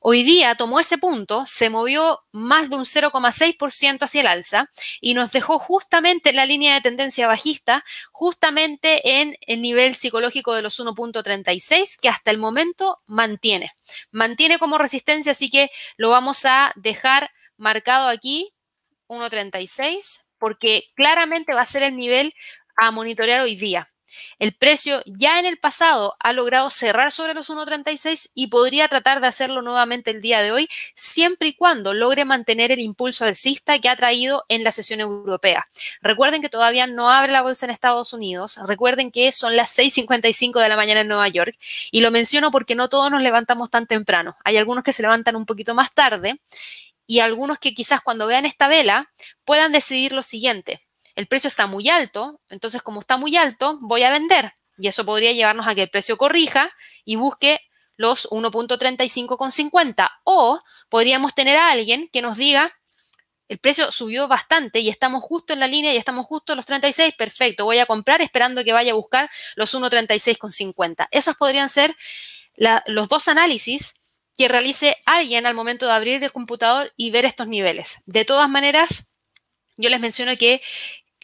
Hoy 0.01 0.23
día 0.23 0.55
tomó 0.55 0.79
ese 0.79 0.99
punto, 0.99 1.43
se 1.47 1.69
movió 1.69 2.21
más 2.31 2.71
de 2.71 2.77
un 2.77 2.85
0,6% 2.85 4.05
hacia 4.05 4.21
el 4.21 4.29
alza 4.29 4.71
y 5.01 5.15
nos 5.15 5.33
dejó 5.33 5.59
justamente 5.59 6.31
en 6.31 6.37
la 6.37 6.47
línea 6.47 6.75
de 6.75 6.81
tendencia 6.81 7.27
bajista, 7.27 7.85
justamente 8.13 9.21
en 9.21 9.37
el 9.41 9.61
nivel 9.63 9.97
psicológico 9.97 10.55
de 10.55 10.63
los 10.63 10.79
1.36, 10.79 11.99
que 12.01 12.09
hasta 12.09 12.31
el 12.31 12.39
momento 12.39 12.99
mantiene. 13.07 13.73
Mantiene 14.13 14.61
como 14.61 14.79
resistencia, 14.79 15.33
así 15.33 15.51
que 15.51 15.71
lo 15.97 16.11
vamos 16.11 16.45
a 16.45 16.73
dejar 16.77 17.33
marcado 17.57 18.07
aquí, 18.07 18.55
1.36 19.13 20.33
porque 20.39 20.85
claramente 20.95 21.55
va 21.55 21.63
a 21.63 21.67
ser 21.67 21.83
el 21.85 21.97
nivel 21.97 22.35
a 22.77 22.91
monitorear 22.91 23.41
hoy 23.41 23.55
día. 23.55 23.87
El 24.39 24.55
precio 24.55 25.03
ya 25.07 25.39
en 25.39 25.47
el 25.47 25.59
pasado 25.59 26.17
ha 26.19 26.33
logrado 26.33 26.69
cerrar 26.71 27.13
sobre 27.13 27.35
los 27.35 27.49
1.36 27.51 28.31
y 28.35 28.49
podría 28.49 28.89
tratar 28.89 29.21
de 29.21 29.27
hacerlo 29.27 29.63
nuevamente 29.63 30.11
el 30.11 30.21
día 30.21 30.43
de 30.43 30.53
hoy, 30.53 30.69
siempre 30.95 31.49
y 31.49 31.55
cuando 31.55 31.95
logre 31.95 32.25
mantener 32.25 32.73
el 32.73 32.81
impulso 32.81 33.25
alcista 33.25 33.79
que 33.79 33.89
ha 33.89 33.97
traído 33.97 34.45
en 34.49 34.65
la 34.65 34.73
sesión 34.73 35.01
europea. 35.01 35.65
Recuerden 36.01 36.43
que 36.43 36.49
todavía 36.49 36.87
no 36.87 37.11
abre 37.11 37.33
la 37.33 37.43
bolsa 37.43 37.67
en 37.67 37.71
Estados 37.71 38.13
Unidos, 38.13 38.59
recuerden 38.67 39.11
que 39.11 39.33
son 39.33 39.57
las 39.57 39.77
6.55 39.79 40.61
de 40.61 40.69
la 40.69 40.77
mañana 40.77 41.01
en 41.01 41.09
Nueva 41.09 41.29
York 41.29 41.57
y 41.91 42.01
lo 42.01 42.11
menciono 42.11 42.51
porque 42.51 42.75
no 42.75 42.89
todos 42.89 43.11
nos 43.11 43.23
levantamos 43.23 43.71
tan 43.71 43.87
temprano. 43.87 44.37
Hay 44.45 44.57
algunos 44.57 44.85
que 44.85 44.93
se 44.93 45.03
levantan 45.03 45.37
un 45.37 45.47
poquito 45.47 45.75
más 45.75 45.93
tarde 45.93 46.41
y 47.07 47.21
algunos 47.21 47.59
que 47.59 47.75
quizás 47.75 48.01
cuando 48.01 48.27
vean 48.27 48.47
esta 48.47 48.69
vela 48.69 49.13
puedan 49.45 49.73
decidir 49.73 50.13
lo 50.13 50.23
siguiente. 50.23 50.87
El 51.15 51.27
precio 51.27 51.49
está 51.49 51.67
muy 51.67 51.89
alto, 51.89 52.41
entonces 52.49 52.83
como 52.83 53.01
está 53.01 53.17
muy 53.17 53.37
alto, 53.37 53.79
voy 53.81 54.03
a 54.03 54.11
vender. 54.11 54.53
Y 54.79 54.89
eso 54.89 55.05
podría 55.05 55.33
llevarnos 55.33 55.67
a 55.67 55.75
que 55.75 55.83
el 55.83 55.91
precio 55.91 56.17
corrija 56.17 56.71
y 57.05 57.17
busque 57.17 57.61
los 57.97 58.29
1.35,50. 58.31 60.11
O 60.25 60.61
podríamos 60.89 61.35
tener 61.35 61.57
a 61.57 61.71
alguien 61.71 62.09
que 62.13 62.23
nos 62.23 62.37
diga, 62.37 62.73
el 63.49 63.59
precio 63.59 63.93
subió 63.93 64.29
bastante 64.29 64.81
y 64.81 64.89
estamos 64.89 65.23
justo 65.23 65.53
en 65.53 65.61
la 65.61 65.67
línea 65.67 65.93
y 65.93 65.99
estamos 65.99 66.25
justo 66.25 66.55
en 66.55 66.57
los 66.57 66.65
36, 66.65 67.15
perfecto, 67.19 67.67
voy 67.67 67.79
a 67.79 67.87
comprar 67.87 68.23
esperando 68.23 68.65
que 68.65 68.73
vaya 68.73 68.93
a 68.93 68.95
buscar 68.95 69.31
los 69.57 69.75
1.36,50. 69.75 71.09
Esos 71.11 71.37
podrían 71.37 71.69
ser 71.69 71.95
los 72.87 73.09
dos 73.09 73.29
análisis 73.29 73.95
que 74.37 74.49
realice 74.49 74.97
alguien 75.07 75.47
al 75.47 75.55
momento 75.55 75.87
de 75.87 75.93
abrir 75.93 76.23
el 76.23 76.33
computador 76.33 76.93
y 76.97 77.11
ver 77.11 77.25
estos 77.25 77.49
niveles. 77.49 78.03
De 78.07 78.25
todas 78.25 78.49
maneras, 78.49 79.13
yo 79.77 79.91
les 79.91 80.01
menciono 80.01 80.37
que 80.37 80.63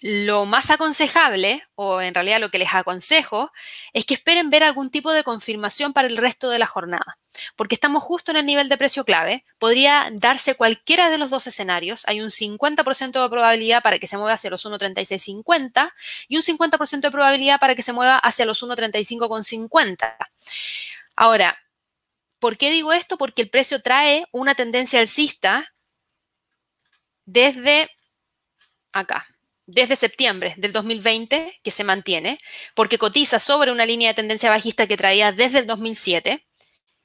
lo 0.01 0.47
más 0.47 0.71
aconsejable, 0.71 1.64
o 1.75 2.01
en 2.01 2.14
realidad 2.14 2.40
lo 2.40 2.51
que 2.51 2.59
les 2.59 2.73
aconsejo, 2.73 3.51
es 3.92 4.05
que 4.05 4.14
esperen 4.14 4.51
ver 4.51 4.62
algún 4.62 4.90
tipo 4.90 5.12
de 5.12 5.25
confirmación 5.25 5.92
para 5.92 6.09
el 6.09 6.16
resto 6.16 6.51
de 6.51 6.59
la 6.59 6.66
jornada, 6.66 7.18
porque 7.57 7.75
estamos 7.75 8.03
justo 8.03 8.31
en 8.31 8.37
el 8.37 8.47
nivel 8.47 8.68
de 8.68 8.77
precio 8.77 9.05
clave. 9.05 9.44
Podría 9.59 10.09
darse 10.12 10.55
cualquiera 10.55 11.11
de 11.11 11.18
los 11.18 11.31
dos 11.31 11.47
escenarios. 11.47 12.05
Hay 12.07 12.21
un 12.21 12.31
50% 12.31 13.23
de 13.23 13.29
probabilidad 13.29 13.83
para 13.83 13.99
que 13.99 14.07
se 14.07 14.16
mueva 14.16 14.35
hacia 14.35 14.51
los 14.51 14.64
1.3650 14.64 15.92
y 16.29 16.37
un 16.37 16.42
50% 16.42 17.01
de 17.01 17.11
probabilidad 17.11 17.59
para 17.59 17.75
que 17.75 17.83
se 17.83 17.92
mueva 17.92 18.18
hacia 18.18 18.47
los 18.47 18.62
1.3550. 18.62 20.16
Ahora, 21.16 21.59
¿Por 22.38 22.57
qué 22.57 22.70
digo 22.70 22.92
esto? 22.92 23.18
Porque 23.18 23.42
el 23.42 23.51
precio 23.51 23.83
trae 23.83 24.27
una 24.33 24.55
tendencia 24.55 25.01
alcista 25.01 25.74
desde 27.24 27.90
acá, 28.92 29.27
desde 29.66 29.96
septiembre 29.96 30.55
del 30.57 30.72
2020, 30.72 31.61
que 31.62 31.70
se 31.70 31.85
mantiene, 31.85 32.38
porque 32.74 32.98
cotiza 32.98 33.38
sobre 33.38 33.72
una 33.72 33.87
línea 33.87 34.11
de 34.11 34.14
tendencia 34.14 34.51
bajista 34.51 34.87
que 34.87 34.96
traía 34.96 35.33
desde 35.33 35.59
el 35.61 35.66
2007. 35.66 36.40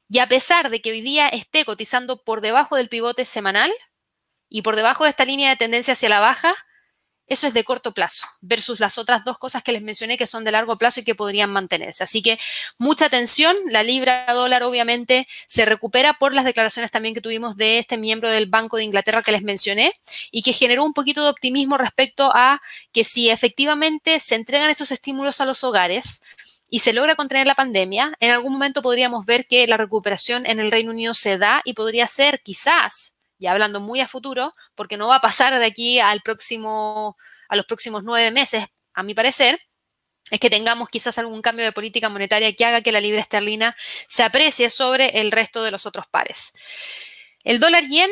Y 0.10 0.20
a 0.20 0.28
pesar 0.28 0.70
de 0.70 0.82
que 0.82 0.92
hoy 0.92 1.02
día 1.02 1.28
esté 1.30 1.66
cotizando 1.66 2.24
por 2.24 2.42
debajo 2.42 2.76
del 2.76 2.90
pivote 2.90 3.26
semanal 3.26 3.72
y 4.50 4.62
por 4.62 4.76
debajo 4.76 5.04
de 5.04 5.10
esta 5.10 5.26
línea 5.26 5.50
de 5.50 5.56
tendencia 5.56 5.94
hacia 5.94 6.10
la 6.10 6.20
baja, 6.20 6.54
eso 7.28 7.48
es 7.48 7.54
de 7.54 7.64
corto 7.64 7.94
plazo 7.94 8.28
versus 8.42 8.80
las 8.80 8.98
otras 8.98 9.24
dos 9.24 9.38
cosas 9.38 9.64
que 9.64 9.72
les 9.72 9.82
mencioné 9.82 10.18
que 10.18 10.28
son 10.28 10.44
de 10.44 10.52
largo 10.52 10.78
plazo 10.78 11.00
y 11.00 11.04
que 11.04 11.16
podrían 11.16 11.52
mantenerse. 11.52 12.04
Así 12.04 12.22
que 12.22 12.38
mucha 12.78 13.06
atención. 13.06 13.56
La 13.70 13.84
libra 13.84 14.26
dólar 14.34 14.64
obviamente 14.64 15.28
se 15.48 15.66
recupera 15.66 16.14
por 16.14 16.34
las 16.34 16.46
declaraciones 16.46 16.92
también 16.92 17.16
que 17.16 17.22
tuvimos 17.22 17.56
de 17.56 17.80
este 17.80 17.98
miembro 17.98 18.30
del 18.30 18.48
Banco 18.48 18.78
de 18.78 18.84
Inglaterra 18.84 19.24
que 19.24 19.32
les 19.32 19.44
mencioné 19.44 19.94
y 20.32 20.42
que 20.44 20.54
generó 20.54 20.84
un 20.84 20.94
poquito 20.94 21.24
de 21.24 21.30
optimismo 21.30 21.78
respecto 21.78 22.32
a 22.34 22.62
que 22.92 23.04
si 23.04 23.30
efectivamente 23.30 24.20
se 24.20 24.36
entregan 24.36 24.70
esos 24.70 24.92
estímulos 24.92 25.42
a 25.42 25.46
los 25.46 25.64
hogares, 25.64 26.22
y 26.70 26.80
se 26.80 26.92
logra 26.92 27.14
contener 27.14 27.46
la 27.46 27.54
pandemia, 27.54 28.18
en 28.20 28.32
algún 28.32 28.54
momento 28.54 28.82
podríamos 28.82 29.28
ver 29.28 29.46
que 29.46 29.68
la 29.68 29.78
recuperación 29.78 30.48
en 30.48 30.60
el 30.60 30.72
Reino 30.72 30.90
Unido 30.90 31.14
se 31.14 31.38
da 31.38 31.62
y 31.66 31.74
podría 31.74 32.08
ser 32.08 32.42
quizás 32.42 33.14
ya 33.40 33.52
hablando 33.52 33.80
muy 33.80 34.00
a 34.02 34.08
futuro, 34.08 34.54
porque 34.76 34.98
no 34.98 35.08
va 35.08 35.18
a 35.18 35.22
pasar 35.22 35.58
de 35.58 35.66
aquí 35.66 36.00
al 36.00 36.22
próximo, 36.22 37.18
a 37.50 37.56
los 37.56 37.66
próximos 37.66 38.04
nueve 38.04 38.32
meses, 38.32 38.66
a 38.94 39.04
mi 39.04 39.14
parecer, 39.14 39.60
es 40.32 40.40
que 40.40 40.50
tengamos 40.50 40.90
quizás 40.90 41.18
algún 41.18 41.42
cambio 41.42 41.66
de 41.66 41.72
política 41.72 42.10
monetaria 42.10 42.54
que 42.54 42.66
haga 42.66 42.82
que 42.82 42.92
la 42.92 43.02
libra 43.02 43.20
esterlina 43.20 43.76
se 44.08 44.24
aprecie 44.24 44.70
sobre 44.70 45.20
el 45.20 45.32
resto 45.32 45.64
de 45.64 45.72
los 45.72 45.86
otros 45.86 46.08
pares. 46.08 46.54
El 47.44 47.60
dólar 47.60 47.86
yen 47.86 48.10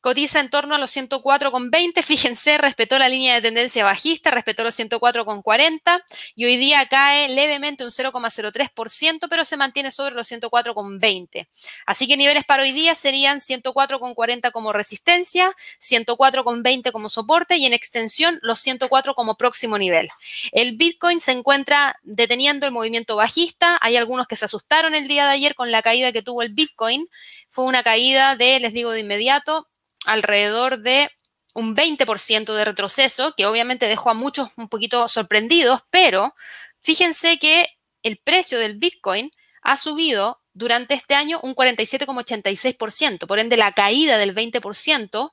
cotiza 0.00 0.40
en 0.40 0.50
torno 0.50 0.74
a 0.74 0.78
los 0.78 0.96
104,20. 0.96 2.02
Fíjense, 2.02 2.58
respetó 2.58 2.98
la 2.98 3.08
línea 3.08 3.34
de 3.34 3.42
tendencia 3.42 3.84
bajista, 3.84 4.30
respetó 4.30 4.64
los 4.64 4.78
104,40 4.78 6.02
y 6.34 6.44
hoy 6.44 6.56
día 6.56 6.86
cae 6.86 7.28
levemente 7.28 7.84
un 7.84 7.90
0,03%, 7.90 9.28
pero 9.28 9.44
se 9.44 9.56
mantiene 9.56 9.90
sobre 9.90 10.14
los 10.14 10.30
104,20. 10.30 11.48
Así 11.86 12.06
que 12.06 12.16
niveles 12.16 12.44
para 12.44 12.62
hoy 12.62 12.72
día 12.72 12.94
serían 12.94 13.40
104,40 13.40 14.52
como 14.52 14.72
resistencia, 14.72 15.54
104,20 15.80 16.92
como 16.92 17.08
soporte 17.08 17.56
y 17.56 17.66
en 17.66 17.72
extensión 17.72 18.38
los 18.42 18.60
104 18.60 19.14
como 19.14 19.36
próximo 19.36 19.78
nivel. 19.78 20.08
El 20.52 20.76
Bitcoin 20.76 21.20
se 21.20 21.32
encuentra 21.32 21.98
deteniendo 22.02 22.66
el 22.66 22.72
movimiento 22.72 23.16
bajista. 23.16 23.78
Hay 23.80 23.96
algunos 23.96 24.26
que 24.26 24.36
se 24.36 24.46
asustaron 24.46 24.94
el 24.94 25.08
día 25.08 25.24
de 25.24 25.32
ayer 25.32 25.54
con 25.54 25.70
la 25.70 25.82
caída 25.82 26.12
que 26.12 26.22
tuvo 26.22 26.42
el 26.42 26.52
Bitcoin. 26.52 27.08
Fue 27.48 27.64
una 27.64 27.82
caída 27.82 28.36
de, 28.36 28.60
les 28.60 28.72
digo 28.72 28.92
de 28.92 29.00
inmediato, 29.00 29.69
alrededor 30.06 30.78
de 30.78 31.10
un 31.54 31.74
20% 31.74 32.54
de 32.54 32.64
retroceso, 32.64 33.34
que 33.36 33.46
obviamente 33.46 33.86
dejó 33.86 34.10
a 34.10 34.14
muchos 34.14 34.50
un 34.56 34.68
poquito 34.68 35.08
sorprendidos, 35.08 35.82
pero 35.90 36.34
fíjense 36.80 37.38
que 37.38 37.66
el 38.02 38.18
precio 38.18 38.58
del 38.58 38.78
Bitcoin 38.78 39.30
ha 39.62 39.76
subido 39.76 40.38
durante 40.52 40.94
este 40.94 41.14
año 41.14 41.40
un 41.42 41.54
47,86%. 41.54 43.26
Por 43.26 43.38
ende, 43.38 43.56
la 43.56 43.72
caída 43.72 44.18
del 44.18 44.34
20% 44.34 45.32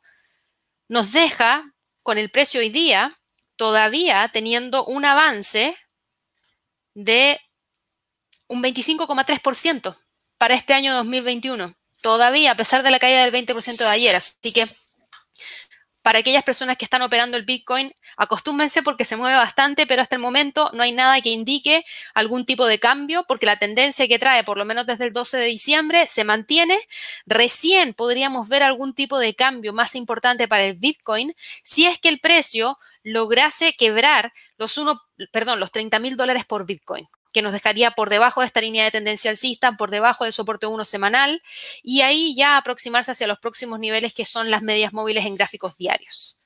nos 0.89 1.11
deja 1.11 1.73
con 2.03 2.17
el 2.17 2.29
precio 2.29 2.61
hoy 2.61 2.69
día 2.69 3.09
todavía 3.55 4.29
teniendo 4.31 4.85
un 4.85 5.03
avance 5.03 5.75
de 6.93 7.39
un 8.47 8.63
25,3% 8.63 9.97
para 10.37 10.55
este 10.55 10.73
año 10.73 10.93
2021 10.95 11.75
todavía, 12.01 12.51
a 12.51 12.57
pesar 12.57 12.83
de 12.83 12.91
la 12.91 12.99
caída 12.99 13.23
del 13.23 13.33
20% 13.33 13.77
de 13.77 13.85
ayer. 13.85 14.15
Así 14.15 14.51
que 14.51 14.67
para 16.07 16.19
aquellas 16.19 16.43
personas 16.43 16.77
que 16.77 16.85
están 16.85 17.01
operando 17.01 17.35
el 17.35 17.43
Bitcoin, 17.43 17.93
acostúmbense 18.15 18.81
porque 18.81 19.03
se 19.03 19.17
mueve 19.17 19.35
bastante, 19.35 19.85
pero 19.85 20.01
hasta 20.01 20.15
el 20.15 20.21
momento 20.21 20.71
no 20.73 20.83
hay 20.83 20.93
nada 20.93 21.19
que 21.19 21.31
indique 21.31 21.83
algún 22.13 22.45
tipo 22.45 22.65
de 22.65 22.79
cambio, 22.79 23.25
porque 23.27 23.45
la 23.45 23.59
tendencia 23.59 24.07
que 24.07 24.17
trae, 24.17 24.45
por 24.45 24.57
lo 24.57 24.63
menos 24.63 24.85
desde 24.85 25.03
el 25.03 25.11
12 25.11 25.35
de 25.35 25.47
diciembre, 25.47 26.07
se 26.07 26.23
mantiene. 26.23 26.79
Recién 27.25 27.93
podríamos 27.93 28.47
ver 28.47 28.63
algún 28.63 28.93
tipo 28.93 29.19
de 29.19 29.35
cambio 29.35 29.73
más 29.73 29.95
importante 29.95 30.47
para 30.47 30.63
el 30.63 30.75
Bitcoin 30.75 31.35
si 31.61 31.85
es 31.85 31.99
que 31.99 32.07
el 32.07 32.21
precio 32.21 32.79
lograse 33.03 33.73
quebrar 33.73 34.31
los 34.57 34.77
uno, 34.77 35.01
perdón, 35.33 35.59
los 35.59 35.73
30 35.73 35.99
mil 35.99 36.15
dólares 36.15 36.45
por 36.45 36.65
Bitcoin 36.65 37.05
que 37.37 37.43
nos 37.43 37.53
dejaría 37.53 37.91
por 37.91 38.09
debajo 38.09 38.41
de 38.41 38.47
esta 38.47 38.61
línea 38.61 38.83
de 38.83 38.89
tendencia 38.89 39.29
alcista, 39.29 39.73
por 39.73 39.91
debajo 39.91 40.23
del 40.23 40.33
soporte 40.33 40.65
1 40.65 40.85
semanal, 40.85 41.43
y 41.83 42.01
ahí 42.01 42.35
ya 42.35 42.57
aproximarse 42.57 43.11
hacia 43.11 43.27
los 43.27 43.37
próximos 43.37 43.79
niveles 43.79 44.11
que 44.11 44.25
son 44.25 44.49
las 44.49 44.63
medias 44.63 44.91
móviles 44.91 45.23
en 45.23 45.35
gráficos 45.35 45.77
diarios. 45.77 46.39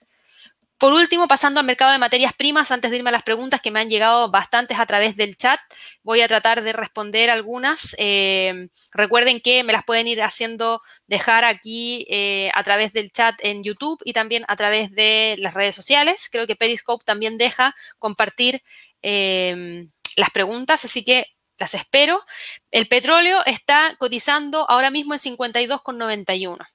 Por 0.78 0.92
último, 0.92 1.30
pasando 1.30 1.62
al 1.62 1.66
mercado 1.66 1.94
de 1.94 1.98
materias 1.98 2.34
primas, 2.34 2.72
antes 2.72 2.92
de 2.92 2.98
irme 2.98 3.10
a 3.10 3.14
las 3.14 3.24
preguntas 3.24 3.62
que 3.62 3.72
me 3.72 3.80
han 3.80 3.90
llegado 3.90 4.32
bastantes 4.32 4.80
a 4.80 4.86
través 4.86 5.16
del 5.16 5.38
chat, 5.38 5.62
voy 6.04 6.20
a 6.20 6.28
tratar 6.28 6.62
de 6.62 6.74
responder 6.74 7.30
algunas. 7.30 7.96
Eh, 7.98 8.68
recuerden 8.92 9.40
que 9.40 9.64
me 9.64 9.72
las 9.72 9.86
pueden 9.86 10.08
ir 10.08 10.22
haciendo 10.22 10.82
dejar 11.08 11.46
aquí 11.46 12.06
eh, 12.10 12.52
a 12.54 12.64
través 12.64 12.92
del 12.92 13.14
chat 13.14 13.36
en 13.44 13.64
YouTube 13.64 14.02
y 14.04 14.12
también 14.12 14.44
a 14.50 14.58
través 14.58 14.92
de 14.92 15.36
las 15.40 15.54
redes 15.54 15.74
sociales. 15.74 16.28
Creo 16.30 16.48
que 16.48 16.58
Periscope 16.58 17.06
también 17.06 17.38
deja 17.38 17.74
compartir 17.98 18.62
eh, 19.04 19.88
las 20.16 20.32
preguntas, 20.32 20.86
así 20.86 21.04
que 21.04 21.26
las 21.58 21.76
espero. 21.76 22.24
El 22.72 22.88
petróleo 22.88 23.44
está 23.46 23.96
cotizando 24.00 24.68
ahora 24.70 24.90
mismo 24.90 25.14
en 25.14 25.20
52,91. 25.20 26.66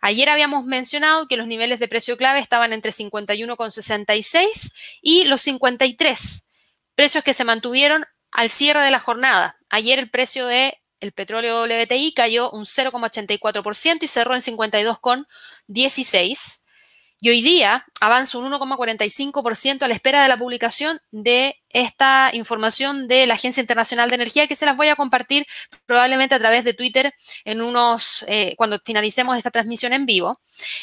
Ayer 0.00 0.28
habíamos 0.28 0.64
mencionado 0.64 1.26
que 1.26 1.36
los 1.36 1.46
niveles 1.46 1.80
de 1.80 1.88
precio 1.88 2.16
clave 2.16 2.40
estaban 2.40 2.72
entre 2.72 2.92
51,66 2.92 4.72
y 5.02 5.24
los 5.24 5.40
53, 5.42 6.48
precios 6.94 7.24
que 7.24 7.34
se 7.34 7.44
mantuvieron 7.44 8.04
al 8.30 8.50
cierre 8.50 8.80
de 8.80 8.90
la 8.90 9.00
jornada. 9.00 9.58
Ayer 9.70 9.98
el 9.98 10.10
precio 10.10 10.46
de 10.46 10.78
el 11.00 11.12
petróleo 11.12 11.64
WTI 11.64 12.14
cayó 12.14 12.50
un 12.50 12.64
0,84% 12.64 14.02
y 14.02 14.06
cerró 14.06 14.34
en 14.34 14.40
52,16. 14.40 16.65
Y 17.18 17.30
hoy 17.30 17.40
día 17.40 17.86
avanza 18.00 18.36
un 18.36 18.52
1,45% 18.52 19.82
a 19.82 19.88
la 19.88 19.94
espera 19.94 20.22
de 20.22 20.28
la 20.28 20.36
publicación 20.36 21.00
de 21.12 21.56
esta 21.70 22.30
información 22.34 23.08
de 23.08 23.26
la 23.26 23.34
Agencia 23.34 23.62
Internacional 23.62 24.10
de 24.10 24.16
Energía 24.16 24.46
que 24.46 24.54
se 24.54 24.66
las 24.66 24.76
voy 24.76 24.88
a 24.88 24.96
compartir 24.96 25.46
probablemente 25.86 26.34
a 26.34 26.38
través 26.38 26.62
de 26.64 26.74
Twitter 26.74 27.14
eh, 27.46 28.54
cuando 28.56 28.78
finalicemos 28.84 29.36
esta 29.38 29.50
transmisión 29.50 29.94
en 29.94 30.04
vivo. 30.04 30.40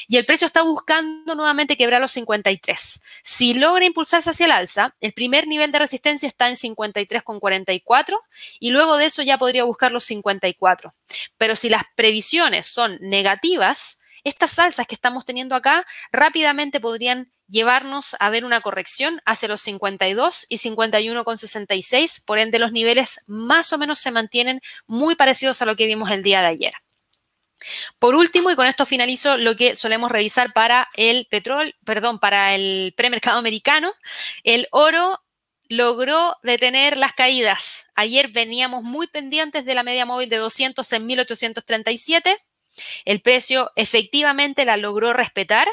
Y 0.07 0.17
el 0.17 0.25
precio 0.25 0.47
está 0.47 0.63
buscando 0.63 1.35
nuevamente 1.35 1.77
quebrar 1.77 2.01
los 2.01 2.11
53. 2.11 3.01
Si 3.21 3.53
logra 3.53 3.85
impulsarse 3.85 4.31
hacia 4.31 4.47
el 4.47 4.51
alza, 4.53 4.95
el 5.01 5.13
primer 5.13 5.47
nivel 5.47 5.71
de 5.71 5.79
resistencia 5.79 6.27
está 6.27 6.49
en 6.49 6.55
53,44 6.55 8.17
y 8.59 8.71
luego 8.71 8.97
de 8.97 9.05
eso 9.05 9.21
ya 9.21 9.37
podría 9.37 9.65
buscar 9.65 9.91
los 9.91 10.03
54. 10.03 10.93
Pero 11.37 11.55
si 11.55 11.69
las 11.69 11.83
previsiones 11.95 12.65
son 12.65 12.97
negativas, 13.01 13.99
estas 14.23 14.59
alzas 14.59 14.87
que 14.87 14.95
estamos 14.95 15.25
teniendo 15.25 15.55
acá 15.55 15.85
rápidamente 16.11 16.79
podrían 16.79 17.31
llevarnos 17.47 18.15
a 18.19 18.29
ver 18.29 18.45
una 18.45 18.61
corrección 18.61 19.21
hacia 19.25 19.49
los 19.49 19.61
52 19.61 20.45
y 20.49 20.57
51,66, 20.57 22.23
por 22.25 22.39
ende 22.39 22.59
los 22.59 22.71
niveles 22.71 23.21
más 23.27 23.73
o 23.73 23.77
menos 23.77 23.99
se 23.99 24.11
mantienen 24.11 24.61
muy 24.87 25.15
parecidos 25.15 25.61
a 25.61 25.65
lo 25.65 25.75
que 25.75 25.85
vimos 25.85 26.09
el 26.11 26.23
día 26.23 26.41
de 26.41 26.47
ayer. 26.47 26.73
Por 27.99 28.15
último, 28.15 28.51
y 28.51 28.55
con 28.55 28.67
esto 28.67 28.85
finalizo 28.85 29.37
lo 29.37 29.55
que 29.55 29.75
solemos 29.75 30.11
revisar 30.11 30.53
para 30.53 30.89
el 30.95 31.27
petróleo, 31.29 31.73
perdón, 31.85 32.19
para 32.19 32.55
el 32.55 32.93
premercado 32.97 33.37
americano, 33.37 33.93
el 34.43 34.67
oro 34.71 35.21
logró 35.69 36.35
detener 36.43 36.97
las 36.97 37.13
caídas. 37.13 37.89
Ayer 37.95 38.29
veníamos 38.29 38.83
muy 38.83 39.07
pendientes 39.07 39.65
de 39.65 39.75
la 39.75 39.83
media 39.83 40.05
móvil 40.05 40.29
de 40.29 40.37
200 40.37 40.91
en 40.91 41.05
1837 41.05 42.37
el 43.05 43.21
precio 43.21 43.71
efectivamente 43.75 44.65
la 44.65 44.77
logró 44.77 45.13
respetar 45.13 45.67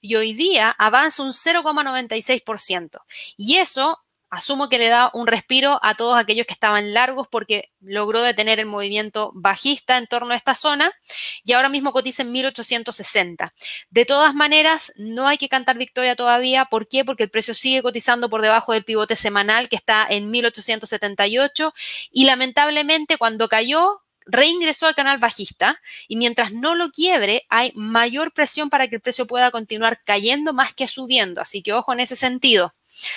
y 0.00 0.14
hoy 0.16 0.32
día 0.32 0.74
avanza 0.78 1.22
un 1.22 1.30
0,96%. 1.32 3.00
Y 3.36 3.56
eso 3.56 3.98
asumo 4.30 4.68
que 4.68 4.78
le 4.78 4.88
da 4.88 5.10
un 5.12 5.26
respiro 5.26 5.80
a 5.82 5.96
todos 5.96 6.16
aquellos 6.16 6.46
que 6.46 6.52
estaban 6.54 6.94
largos 6.94 7.26
porque 7.28 7.72
logró 7.80 8.22
detener 8.22 8.60
el 8.60 8.66
movimiento 8.66 9.32
bajista 9.34 9.98
en 9.98 10.06
torno 10.06 10.32
a 10.32 10.36
esta 10.36 10.54
zona 10.54 10.92
y 11.44 11.52
ahora 11.52 11.68
mismo 11.68 11.92
cotiza 11.92 12.22
en 12.22 12.30
1860. 12.30 13.52
De 13.90 14.04
todas 14.04 14.34
maneras, 14.34 14.92
no 14.96 15.26
hay 15.26 15.36
que 15.36 15.48
cantar 15.48 15.76
victoria 15.78 16.14
todavía. 16.14 16.66
¿Por 16.66 16.86
qué? 16.88 17.04
Porque 17.04 17.24
el 17.24 17.30
precio 17.30 17.54
sigue 17.54 17.82
cotizando 17.82 18.30
por 18.30 18.40
debajo 18.40 18.72
del 18.72 18.84
pivote 18.84 19.16
semanal 19.16 19.68
que 19.68 19.76
está 19.76 20.06
en 20.08 20.30
1878 20.30 21.72
y 22.12 22.24
lamentablemente 22.24 23.18
cuando 23.18 23.48
cayó 23.48 24.02
reingresó 24.30 24.86
al 24.86 24.94
canal 24.94 25.18
bajista 25.18 25.80
y 26.08 26.16
mientras 26.16 26.52
no 26.52 26.74
lo 26.74 26.90
quiebre 26.90 27.46
hay 27.48 27.72
mayor 27.74 28.32
presión 28.32 28.70
para 28.70 28.88
que 28.88 28.96
el 28.96 29.02
precio 29.02 29.26
pueda 29.26 29.50
continuar 29.50 30.00
cayendo 30.04 30.52
más 30.52 30.72
que 30.74 30.88
subiendo. 30.88 31.40
Así 31.40 31.62
que 31.62 31.72
ojo 31.72 31.92
en 31.92 32.00
ese 32.00 32.16
sentido. 32.16 32.72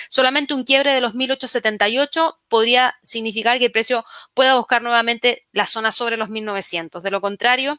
Solamente 0.08 0.54
un 0.54 0.64
quiebre 0.64 0.92
de 0.92 1.00
los 1.00 1.14
1878 1.14 2.38
podría 2.48 2.94
significar 3.02 3.58
que 3.58 3.66
el 3.66 3.72
precio 3.72 4.04
pueda 4.32 4.56
buscar 4.56 4.82
nuevamente 4.82 5.46
la 5.52 5.66
zona 5.66 5.90
sobre 5.90 6.16
los 6.16 6.28
1900. 6.28 7.02
De 7.02 7.10
lo 7.10 7.20
contrario, 7.20 7.76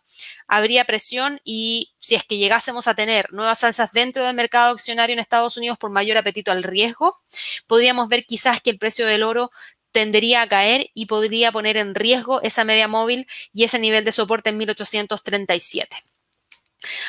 habría 0.48 0.84
presión 0.84 1.40
y 1.46 1.94
si 1.98 2.16
es 2.16 2.24
que 2.24 2.38
llegásemos 2.38 2.88
a 2.88 2.96
tener 2.96 3.32
nuevas 3.32 3.64
alzas 3.64 3.94
dentro 3.94 4.26
del 4.26 4.36
mercado 4.36 4.74
accionario 4.74 5.14
en 5.14 5.20
Estados 5.20 5.56
Unidos 5.58 5.78
por 5.78 5.90
mayor 5.90 6.18
apetito 6.18 6.52
al 6.52 6.64
riesgo, 6.64 7.22
podríamos 7.66 8.10
ver 8.10 8.26
quizás 8.26 8.62
que 8.62 8.72
el 8.72 8.78
precio 8.78 9.08
del 9.08 9.24
oro 9.24 9.50
tendería 9.96 10.42
a 10.42 10.50
caer 10.50 10.92
y 10.94 11.06
podría 11.06 11.54
poner 11.54 11.78
en 11.78 11.96
riesgo 11.96 12.42
esa 12.42 12.66
media 12.66 12.90
móvil 12.90 13.28
y 13.54 13.64
ese 13.64 13.80
nivel 13.80 14.04
de 14.04 14.12
soporte 14.12 14.50
en 14.50 14.58
1837. 14.58 15.96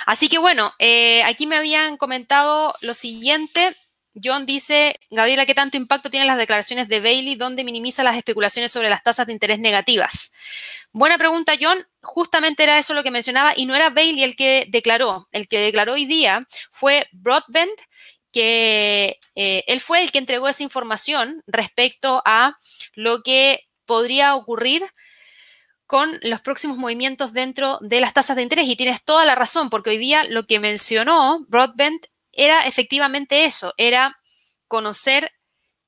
Así 0.07 0.29
que 0.29 0.39
bueno, 0.39 0.73
eh, 0.79 1.25
aquí 1.25 1.49
me 1.49 1.57
habían 1.57 1.97
comentado 1.97 2.77
lo 2.83 2.95
siguiente. 2.95 3.75
John 4.23 4.47
dice, 4.47 5.01
Gabriela, 5.11 5.47
¿qué 5.47 5.55
tanto 5.55 5.77
impacto 5.77 6.11
tienen 6.11 6.29
las 6.29 6.39
declaraciones 6.39 6.87
de 6.87 7.01
Bailey 7.01 7.35
donde 7.35 7.65
minimiza 7.65 8.05
las 8.05 8.17
especulaciones 8.17 8.71
sobre 8.71 8.89
las 8.89 9.03
tasas 9.03 9.27
de 9.27 9.33
interés 9.33 9.59
negativas? 9.59 10.33
Buena 10.93 11.19
pregunta, 11.19 11.55
John. 11.61 11.85
Justamente 12.03 12.63
era 12.63 12.79
eso 12.79 12.95
lo 12.95 13.03
que 13.03 13.11
mencionaba 13.11 13.53
y 13.57 13.67
no 13.67 13.75
era 13.75 13.91
Bailey 13.91 14.23
el 14.23 14.37
que 14.37 14.67
declaró. 14.69 15.27
El 15.33 15.49
que 15.49 15.59
declaró 15.59 15.95
hoy 15.95 16.07
día 16.07 16.47
fue 16.71 17.09
Broadbent 17.11 17.79
que 18.37 19.19
eh, 19.35 19.65
él 19.67 19.81
fue 19.81 20.03
el 20.03 20.13
que 20.13 20.19
entregó 20.19 20.47
esa 20.47 20.63
información 20.63 21.43
respecto 21.47 22.21
a 22.27 22.59
lo 22.95 23.23
que 23.23 23.61
podría 23.87 24.35
ocurrir 24.35 24.85
con 25.87 26.19
los 26.21 26.43
próximos 26.43 26.77
movimientos 26.77 27.33
dentro 27.33 27.79
de 27.81 27.99
las 27.99 28.13
tasas 28.13 28.37
de 28.37 28.43
interés. 28.43 28.69
Y 28.69 28.77
tienes 28.77 29.03
toda 29.07 29.25
la 29.25 29.37
razón, 29.37 29.71
porque 29.71 29.89
hoy 29.89 29.97
día 29.97 30.25
lo 30.25 30.47
que 30.47 30.61
mencionó 30.61 31.47
Broadbent 31.49 32.09
era 32.31 32.67
efectivamente 32.67 33.47
eso, 33.47 33.73
era 33.79 34.21
conocer 34.69 35.33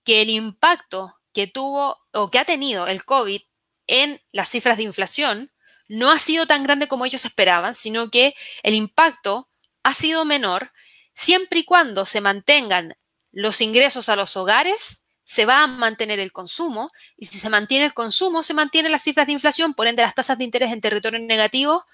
que 0.03 0.23
el 0.23 0.31
impacto 0.31 1.19
que 1.35 1.49
tuvo 1.49 1.99
o 2.15 2.31
que 2.31 2.39
ha 2.39 2.47
tenido 2.47 2.87
el 2.87 3.05
COVID 3.05 3.43
en 3.89 4.23
las 4.33 4.49
cifras 4.49 4.79
de 4.79 4.85
inflación 4.85 5.51
no 5.87 6.11
ha 6.11 6.19
sido 6.19 6.47
tan 6.47 6.63
grande 6.63 6.89
como 6.89 7.05
ellos 7.05 7.27
esperaban, 7.27 7.75
sino 7.75 8.09
que 8.11 8.35
el 8.63 8.73
impacto 8.73 9.51
ha 9.83 9.93
sido 9.93 10.25
menor 10.25 10.73
siempre 11.19 11.59
y 11.59 11.65
cuando 11.65 12.05
se 12.05 12.21
mantengan 12.21 12.95
los 13.33 13.61
ingresos 13.61 14.09
a 14.09 14.15
los 14.15 14.37
hogares, 14.37 15.05
se 15.25 15.47
va 15.47 15.65
a 15.65 15.67
mantener 15.67 16.21
el 16.21 16.31
consumo 16.31 16.93
y 17.17 17.27
si 17.27 17.39
se 17.39 17.51
mantiene 17.51 17.87
el 17.87 17.93
consumo, 17.93 18.45
se 18.45 18.55
mantienen 18.55 18.93
las 18.93 19.03
cifras 19.03 19.27
de 19.27 19.33
inflación, 19.33 19.75
por 19.75 19.89
ende 19.89 20.03
las 20.03 20.15
tasas 20.15 20.39
de 20.39 20.45
interés 20.45 20.73
en 20.73 20.81
territorio 20.81 21.19
negativo 21.19 21.85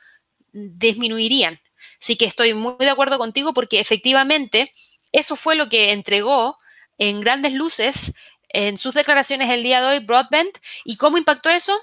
disminuirían. 0.52 1.58
Así 2.00 2.16
que 2.16 2.26
estoy 2.26 2.52
muy 2.52 2.76
de 2.78 2.90
acuerdo 2.90 3.16
contigo 3.16 3.54
porque 3.54 3.80
efectivamente 3.80 4.70
eso 5.10 5.36
fue 5.36 5.56
lo 5.56 5.70
que 5.70 5.92
entregó 5.92 6.58
en 6.98 7.22
grandes 7.22 7.54
luces 7.54 8.12
en 8.50 8.76
sus 8.76 8.92
declaraciones 8.92 9.48
el 9.48 9.62
día 9.62 9.80
de 9.80 9.86
hoy 9.86 10.04
Broadband. 10.04 10.52
¿Y 10.84 10.98
cómo 10.98 11.16
impactó 11.16 11.48
eso? 11.48 11.74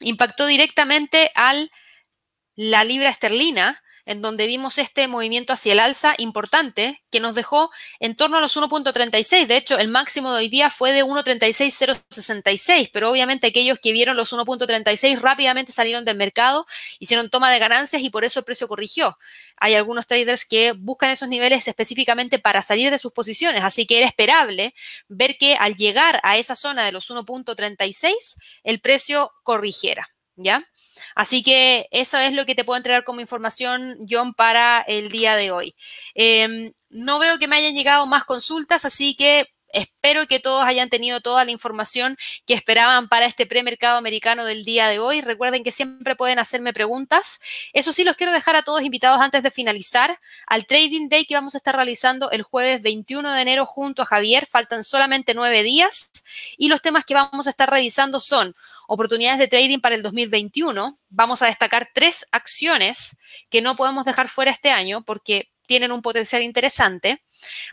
Impactó 0.00 0.46
directamente 0.46 1.30
al 1.34 1.70
la 2.56 2.84
libra 2.84 3.10
esterlina, 3.10 3.82
en 4.10 4.22
donde 4.22 4.48
vimos 4.48 4.78
este 4.78 5.06
movimiento 5.06 5.52
hacia 5.52 5.72
el 5.72 5.78
alza 5.78 6.14
importante 6.18 7.00
que 7.12 7.20
nos 7.20 7.36
dejó 7.36 7.70
en 8.00 8.16
torno 8.16 8.38
a 8.38 8.40
los 8.40 8.56
1.36. 8.56 9.46
De 9.46 9.56
hecho, 9.56 9.78
el 9.78 9.86
máximo 9.86 10.32
de 10.32 10.38
hoy 10.38 10.48
día 10.48 10.68
fue 10.68 10.90
de 10.90 11.04
1.36066, 11.04 12.90
pero 12.92 13.08
obviamente 13.08 13.46
aquellos 13.46 13.78
que 13.78 13.92
vieron 13.92 14.16
los 14.16 14.32
1.36 14.32 15.20
rápidamente 15.20 15.70
salieron 15.70 16.04
del 16.04 16.16
mercado, 16.16 16.66
hicieron 16.98 17.30
toma 17.30 17.52
de 17.52 17.60
ganancias 17.60 18.02
y 18.02 18.10
por 18.10 18.24
eso 18.24 18.40
el 18.40 18.44
precio 18.44 18.66
corrigió. 18.66 19.16
Hay 19.58 19.76
algunos 19.76 20.08
traders 20.08 20.44
que 20.44 20.72
buscan 20.72 21.10
esos 21.10 21.28
niveles 21.28 21.68
específicamente 21.68 22.40
para 22.40 22.62
salir 22.62 22.90
de 22.90 22.98
sus 22.98 23.12
posiciones, 23.12 23.62
así 23.62 23.86
que 23.86 23.98
era 23.98 24.08
esperable 24.08 24.74
ver 25.06 25.38
que 25.38 25.54
al 25.54 25.76
llegar 25.76 26.18
a 26.24 26.36
esa 26.36 26.56
zona 26.56 26.84
de 26.84 26.90
los 26.90 27.08
1.36 27.12 28.10
el 28.64 28.80
precio 28.80 29.30
corrigiera, 29.44 30.08
¿ya? 30.34 30.60
Así 31.14 31.42
que 31.42 31.88
eso 31.90 32.18
es 32.18 32.32
lo 32.32 32.46
que 32.46 32.54
te 32.54 32.64
puedo 32.64 32.76
entregar 32.76 33.04
como 33.04 33.20
información, 33.20 33.96
John, 34.08 34.34
para 34.34 34.80
el 34.82 35.10
día 35.10 35.36
de 35.36 35.50
hoy. 35.50 35.74
Em, 36.14 36.72
no 36.88 37.18
veo 37.18 37.38
que 37.38 37.48
me 37.48 37.56
hayan 37.56 37.74
llegado 37.74 38.06
más 38.06 38.24
consultas, 38.24 38.84
así 38.84 39.14
que 39.14 39.46
Espero 39.72 40.26
que 40.26 40.40
todos 40.40 40.64
hayan 40.64 40.88
tenido 40.88 41.20
toda 41.20 41.44
la 41.44 41.50
información 41.50 42.16
que 42.46 42.54
esperaban 42.54 43.08
para 43.08 43.26
este 43.26 43.46
premercado 43.46 43.98
americano 43.98 44.44
del 44.44 44.64
día 44.64 44.88
de 44.88 44.98
hoy. 44.98 45.20
Recuerden 45.20 45.62
que 45.62 45.70
siempre 45.70 46.16
pueden 46.16 46.38
hacerme 46.38 46.72
preguntas. 46.72 47.40
Eso 47.72 47.92
sí, 47.92 48.04
los 48.04 48.16
quiero 48.16 48.32
dejar 48.32 48.56
a 48.56 48.62
todos 48.62 48.82
invitados 48.82 49.20
antes 49.20 49.42
de 49.42 49.50
finalizar 49.50 50.18
al 50.46 50.66
Trading 50.66 51.08
Day 51.08 51.24
que 51.24 51.34
vamos 51.34 51.54
a 51.54 51.58
estar 51.58 51.76
realizando 51.76 52.30
el 52.30 52.42
jueves 52.42 52.82
21 52.82 53.32
de 53.32 53.42
enero 53.42 53.66
junto 53.66 54.02
a 54.02 54.06
Javier. 54.06 54.46
Faltan 54.46 54.82
solamente 54.82 55.34
nueve 55.34 55.62
días 55.62 56.10
y 56.56 56.68
los 56.68 56.82
temas 56.82 57.04
que 57.04 57.14
vamos 57.14 57.46
a 57.46 57.50
estar 57.50 57.70
revisando 57.70 58.18
son 58.18 58.56
oportunidades 58.92 59.38
de 59.38 59.46
trading 59.46 59.78
para 59.78 59.94
el 59.94 60.02
2021. 60.02 60.98
Vamos 61.10 61.42
a 61.42 61.46
destacar 61.46 61.90
tres 61.94 62.26
acciones 62.32 63.16
que 63.48 63.62
no 63.62 63.76
podemos 63.76 64.04
dejar 64.04 64.26
fuera 64.26 64.50
este 64.50 64.72
año 64.72 65.04
porque 65.04 65.48
tienen 65.68 65.92
un 65.92 66.02
potencial 66.02 66.42
interesante. 66.42 67.22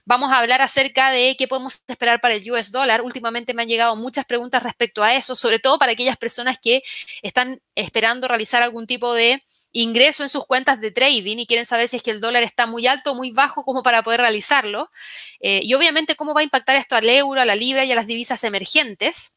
Vamos 0.05 0.31
a 0.31 0.37
hablar 0.37 0.61
acerca 0.61 1.09
de 1.09 1.35
qué 1.35 1.47
podemos 1.47 1.81
esperar 1.87 2.21
para 2.21 2.35
el 2.35 2.51
US 2.51 2.71
dólar. 2.71 3.01
Últimamente 3.01 3.55
me 3.55 3.63
han 3.63 3.67
llegado 3.67 3.95
muchas 3.95 4.25
preguntas 4.25 4.61
respecto 4.61 5.03
a 5.03 5.15
eso, 5.15 5.35
sobre 5.35 5.57
todo 5.57 5.79
para 5.79 5.93
aquellas 5.93 6.17
personas 6.17 6.59
que 6.61 6.83
están 7.23 7.63
esperando 7.73 8.27
realizar 8.27 8.61
algún 8.61 8.85
tipo 8.85 9.11
de 9.15 9.41
ingreso 9.71 10.21
en 10.21 10.29
sus 10.29 10.45
cuentas 10.45 10.79
de 10.79 10.91
trading 10.91 11.37
y 11.37 11.47
quieren 11.47 11.65
saber 11.65 11.87
si 11.87 11.97
es 11.97 12.03
que 12.03 12.11
el 12.11 12.21
dólar 12.21 12.43
está 12.43 12.67
muy 12.67 12.85
alto 12.85 13.13
o 13.13 13.15
muy 13.15 13.31
bajo 13.31 13.65
como 13.65 13.81
para 13.81 14.03
poder 14.03 14.19
realizarlo. 14.19 14.91
Eh, 15.39 15.61
y 15.63 15.73
obviamente 15.73 16.15
cómo 16.15 16.35
va 16.35 16.41
a 16.41 16.43
impactar 16.43 16.75
esto 16.75 16.95
al 16.95 17.09
euro, 17.09 17.41
a 17.41 17.45
la 17.45 17.55
libra 17.55 17.85
y 17.85 17.91
a 17.91 17.95
las 17.95 18.05
divisas 18.05 18.43
emergentes. 18.43 19.36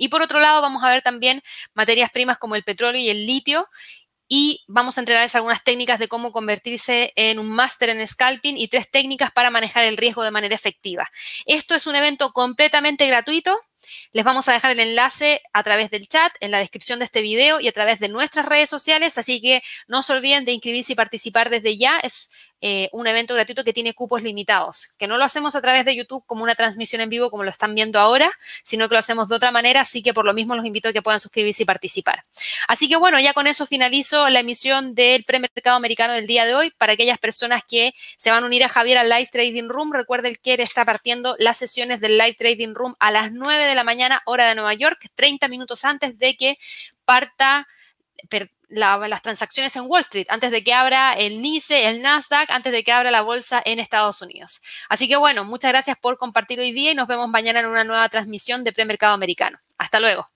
Y 0.00 0.08
por 0.08 0.22
otro 0.22 0.40
lado, 0.40 0.62
vamos 0.62 0.82
a 0.82 0.88
ver 0.88 1.02
también 1.02 1.42
materias 1.74 2.10
primas 2.10 2.38
como 2.38 2.56
el 2.56 2.64
petróleo 2.64 3.02
y 3.02 3.10
el 3.10 3.26
litio 3.26 3.68
y 4.32 4.64
vamos 4.66 4.96
a 4.96 5.02
entregarles 5.02 5.34
algunas 5.34 5.62
técnicas 5.62 5.98
de 5.98 6.08
cómo 6.08 6.32
convertirse 6.32 7.12
en 7.16 7.38
un 7.38 7.50
máster 7.50 7.90
en 7.90 8.06
scalping 8.06 8.56
y 8.56 8.68
tres 8.68 8.90
técnicas 8.90 9.30
para 9.30 9.50
manejar 9.50 9.84
el 9.84 9.98
riesgo 9.98 10.22
de 10.22 10.30
manera 10.30 10.54
efectiva. 10.54 11.06
Esto 11.44 11.74
es 11.74 11.86
un 11.86 11.96
evento 11.96 12.32
completamente 12.32 13.06
gratuito. 13.08 13.58
Les 14.12 14.24
vamos 14.24 14.48
a 14.48 14.52
dejar 14.52 14.70
el 14.70 14.80
enlace 14.80 15.42
a 15.52 15.62
través 15.64 15.90
del 15.90 16.08
chat, 16.08 16.32
en 16.40 16.52
la 16.52 16.60
descripción 16.60 17.00
de 17.00 17.06
este 17.06 17.22
video 17.22 17.60
y 17.60 17.68
a 17.68 17.72
través 17.72 17.98
de 17.98 18.08
nuestras 18.08 18.46
redes 18.46 18.70
sociales, 18.70 19.18
así 19.18 19.42
que 19.42 19.62
no 19.86 20.02
se 20.02 20.12
olviden 20.12 20.44
de 20.44 20.52
inscribirse 20.52 20.92
y 20.92 20.96
participar 20.96 21.50
desde 21.50 21.76
ya. 21.76 22.00
Eh, 22.60 22.88
un 22.92 23.06
evento 23.06 23.34
gratuito 23.34 23.64
que 23.64 23.72
tiene 23.72 23.94
cupos 23.94 24.22
limitados, 24.22 24.90
que 24.98 25.06
no 25.06 25.16
lo 25.16 25.24
hacemos 25.24 25.54
a 25.54 25.60
través 25.60 25.84
de 25.84 25.96
YouTube 25.96 26.24
como 26.26 26.42
una 26.42 26.54
transmisión 26.54 27.00
en 27.00 27.08
vivo 27.08 27.30
como 27.30 27.42
lo 27.42 27.50
están 27.50 27.74
viendo 27.74 27.98
ahora, 27.98 28.30
sino 28.62 28.88
que 28.88 28.94
lo 28.94 28.98
hacemos 28.98 29.28
de 29.28 29.36
otra 29.36 29.50
manera, 29.50 29.80
así 29.80 30.02
que 30.02 30.12
por 30.12 30.24
lo 30.24 30.34
mismo 30.34 30.54
los 30.54 30.66
invito 30.66 30.88
a 30.88 30.92
que 30.92 31.02
puedan 31.02 31.20
suscribirse 31.20 31.62
y 31.62 31.66
participar. 31.66 32.22
Así 32.68 32.88
que 32.88 32.96
bueno, 32.96 33.18
ya 33.18 33.32
con 33.32 33.46
eso 33.46 33.66
finalizo 33.66 34.28
la 34.28 34.40
emisión 34.40 34.94
del 34.94 35.24
premercado 35.24 35.76
americano 35.76 36.12
del 36.12 36.26
día 36.26 36.44
de 36.44 36.54
hoy. 36.54 36.70
Para 36.76 36.92
aquellas 36.92 37.18
personas 37.18 37.62
que 37.66 37.94
se 38.16 38.30
van 38.30 38.42
a 38.42 38.46
unir 38.46 38.64
a 38.64 38.68
Javier 38.68 38.98
al 38.98 39.08
Live 39.08 39.28
Trading 39.32 39.68
Room, 39.68 39.92
recuerden 39.92 40.36
que 40.42 40.54
él 40.54 40.60
está 40.60 40.84
partiendo 40.84 41.36
las 41.38 41.56
sesiones 41.56 42.00
del 42.00 42.18
Live 42.18 42.34
Trading 42.34 42.74
Room 42.74 42.94
a 42.98 43.10
las 43.10 43.32
9 43.32 43.66
de 43.66 43.74
la 43.74 43.84
mañana, 43.84 44.22
hora 44.26 44.48
de 44.48 44.54
Nueva 44.54 44.74
York, 44.74 45.06
30 45.14 45.48
minutos 45.48 45.84
antes 45.84 46.18
de 46.18 46.36
que 46.36 46.58
parta 47.04 47.66
las 48.70 49.22
transacciones 49.22 49.74
en 49.76 49.84
Wall 49.86 50.02
Street, 50.02 50.26
antes 50.28 50.50
de 50.50 50.64
que 50.64 50.72
abra 50.72 51.12
el 51.12 51.42
NICE, 51.42 51.88
el 51.88 52.02
Nasdaq, 52.02 52.50
antes 52.50 52.72
de 52.72 52.84
que 52.84 52.92
abra 52.92 53.10
la 53.10 53.22
bolsa 53.22 53.62
en 53.64 53.78
Estados 53.78 54.22
Unidos. 54.22 54.60
Así 54.88 55.08
que 55.08 55.16
bueno, 55.16 55.44
muchas 55.44 55.72
gracias 55.72 55.98
por 55.98 56.18
compartir 56.18 56.60
hoy 56.60 56.72
día 56.72 56.92
y 56.92 56.94
nos 56.94 57.08
vemos 57.08 57.28
mañana 57.28 57.60
en 57.60 57.66
una 57.66 57.84
nueva 57.84 58.08
transmisión 58.08 58.64
de 58.64 58.72
Premercado 58.72 59.14
Americano. 59.14 59.58
Hasta 59.78 60.00
luego. 60.00 60.26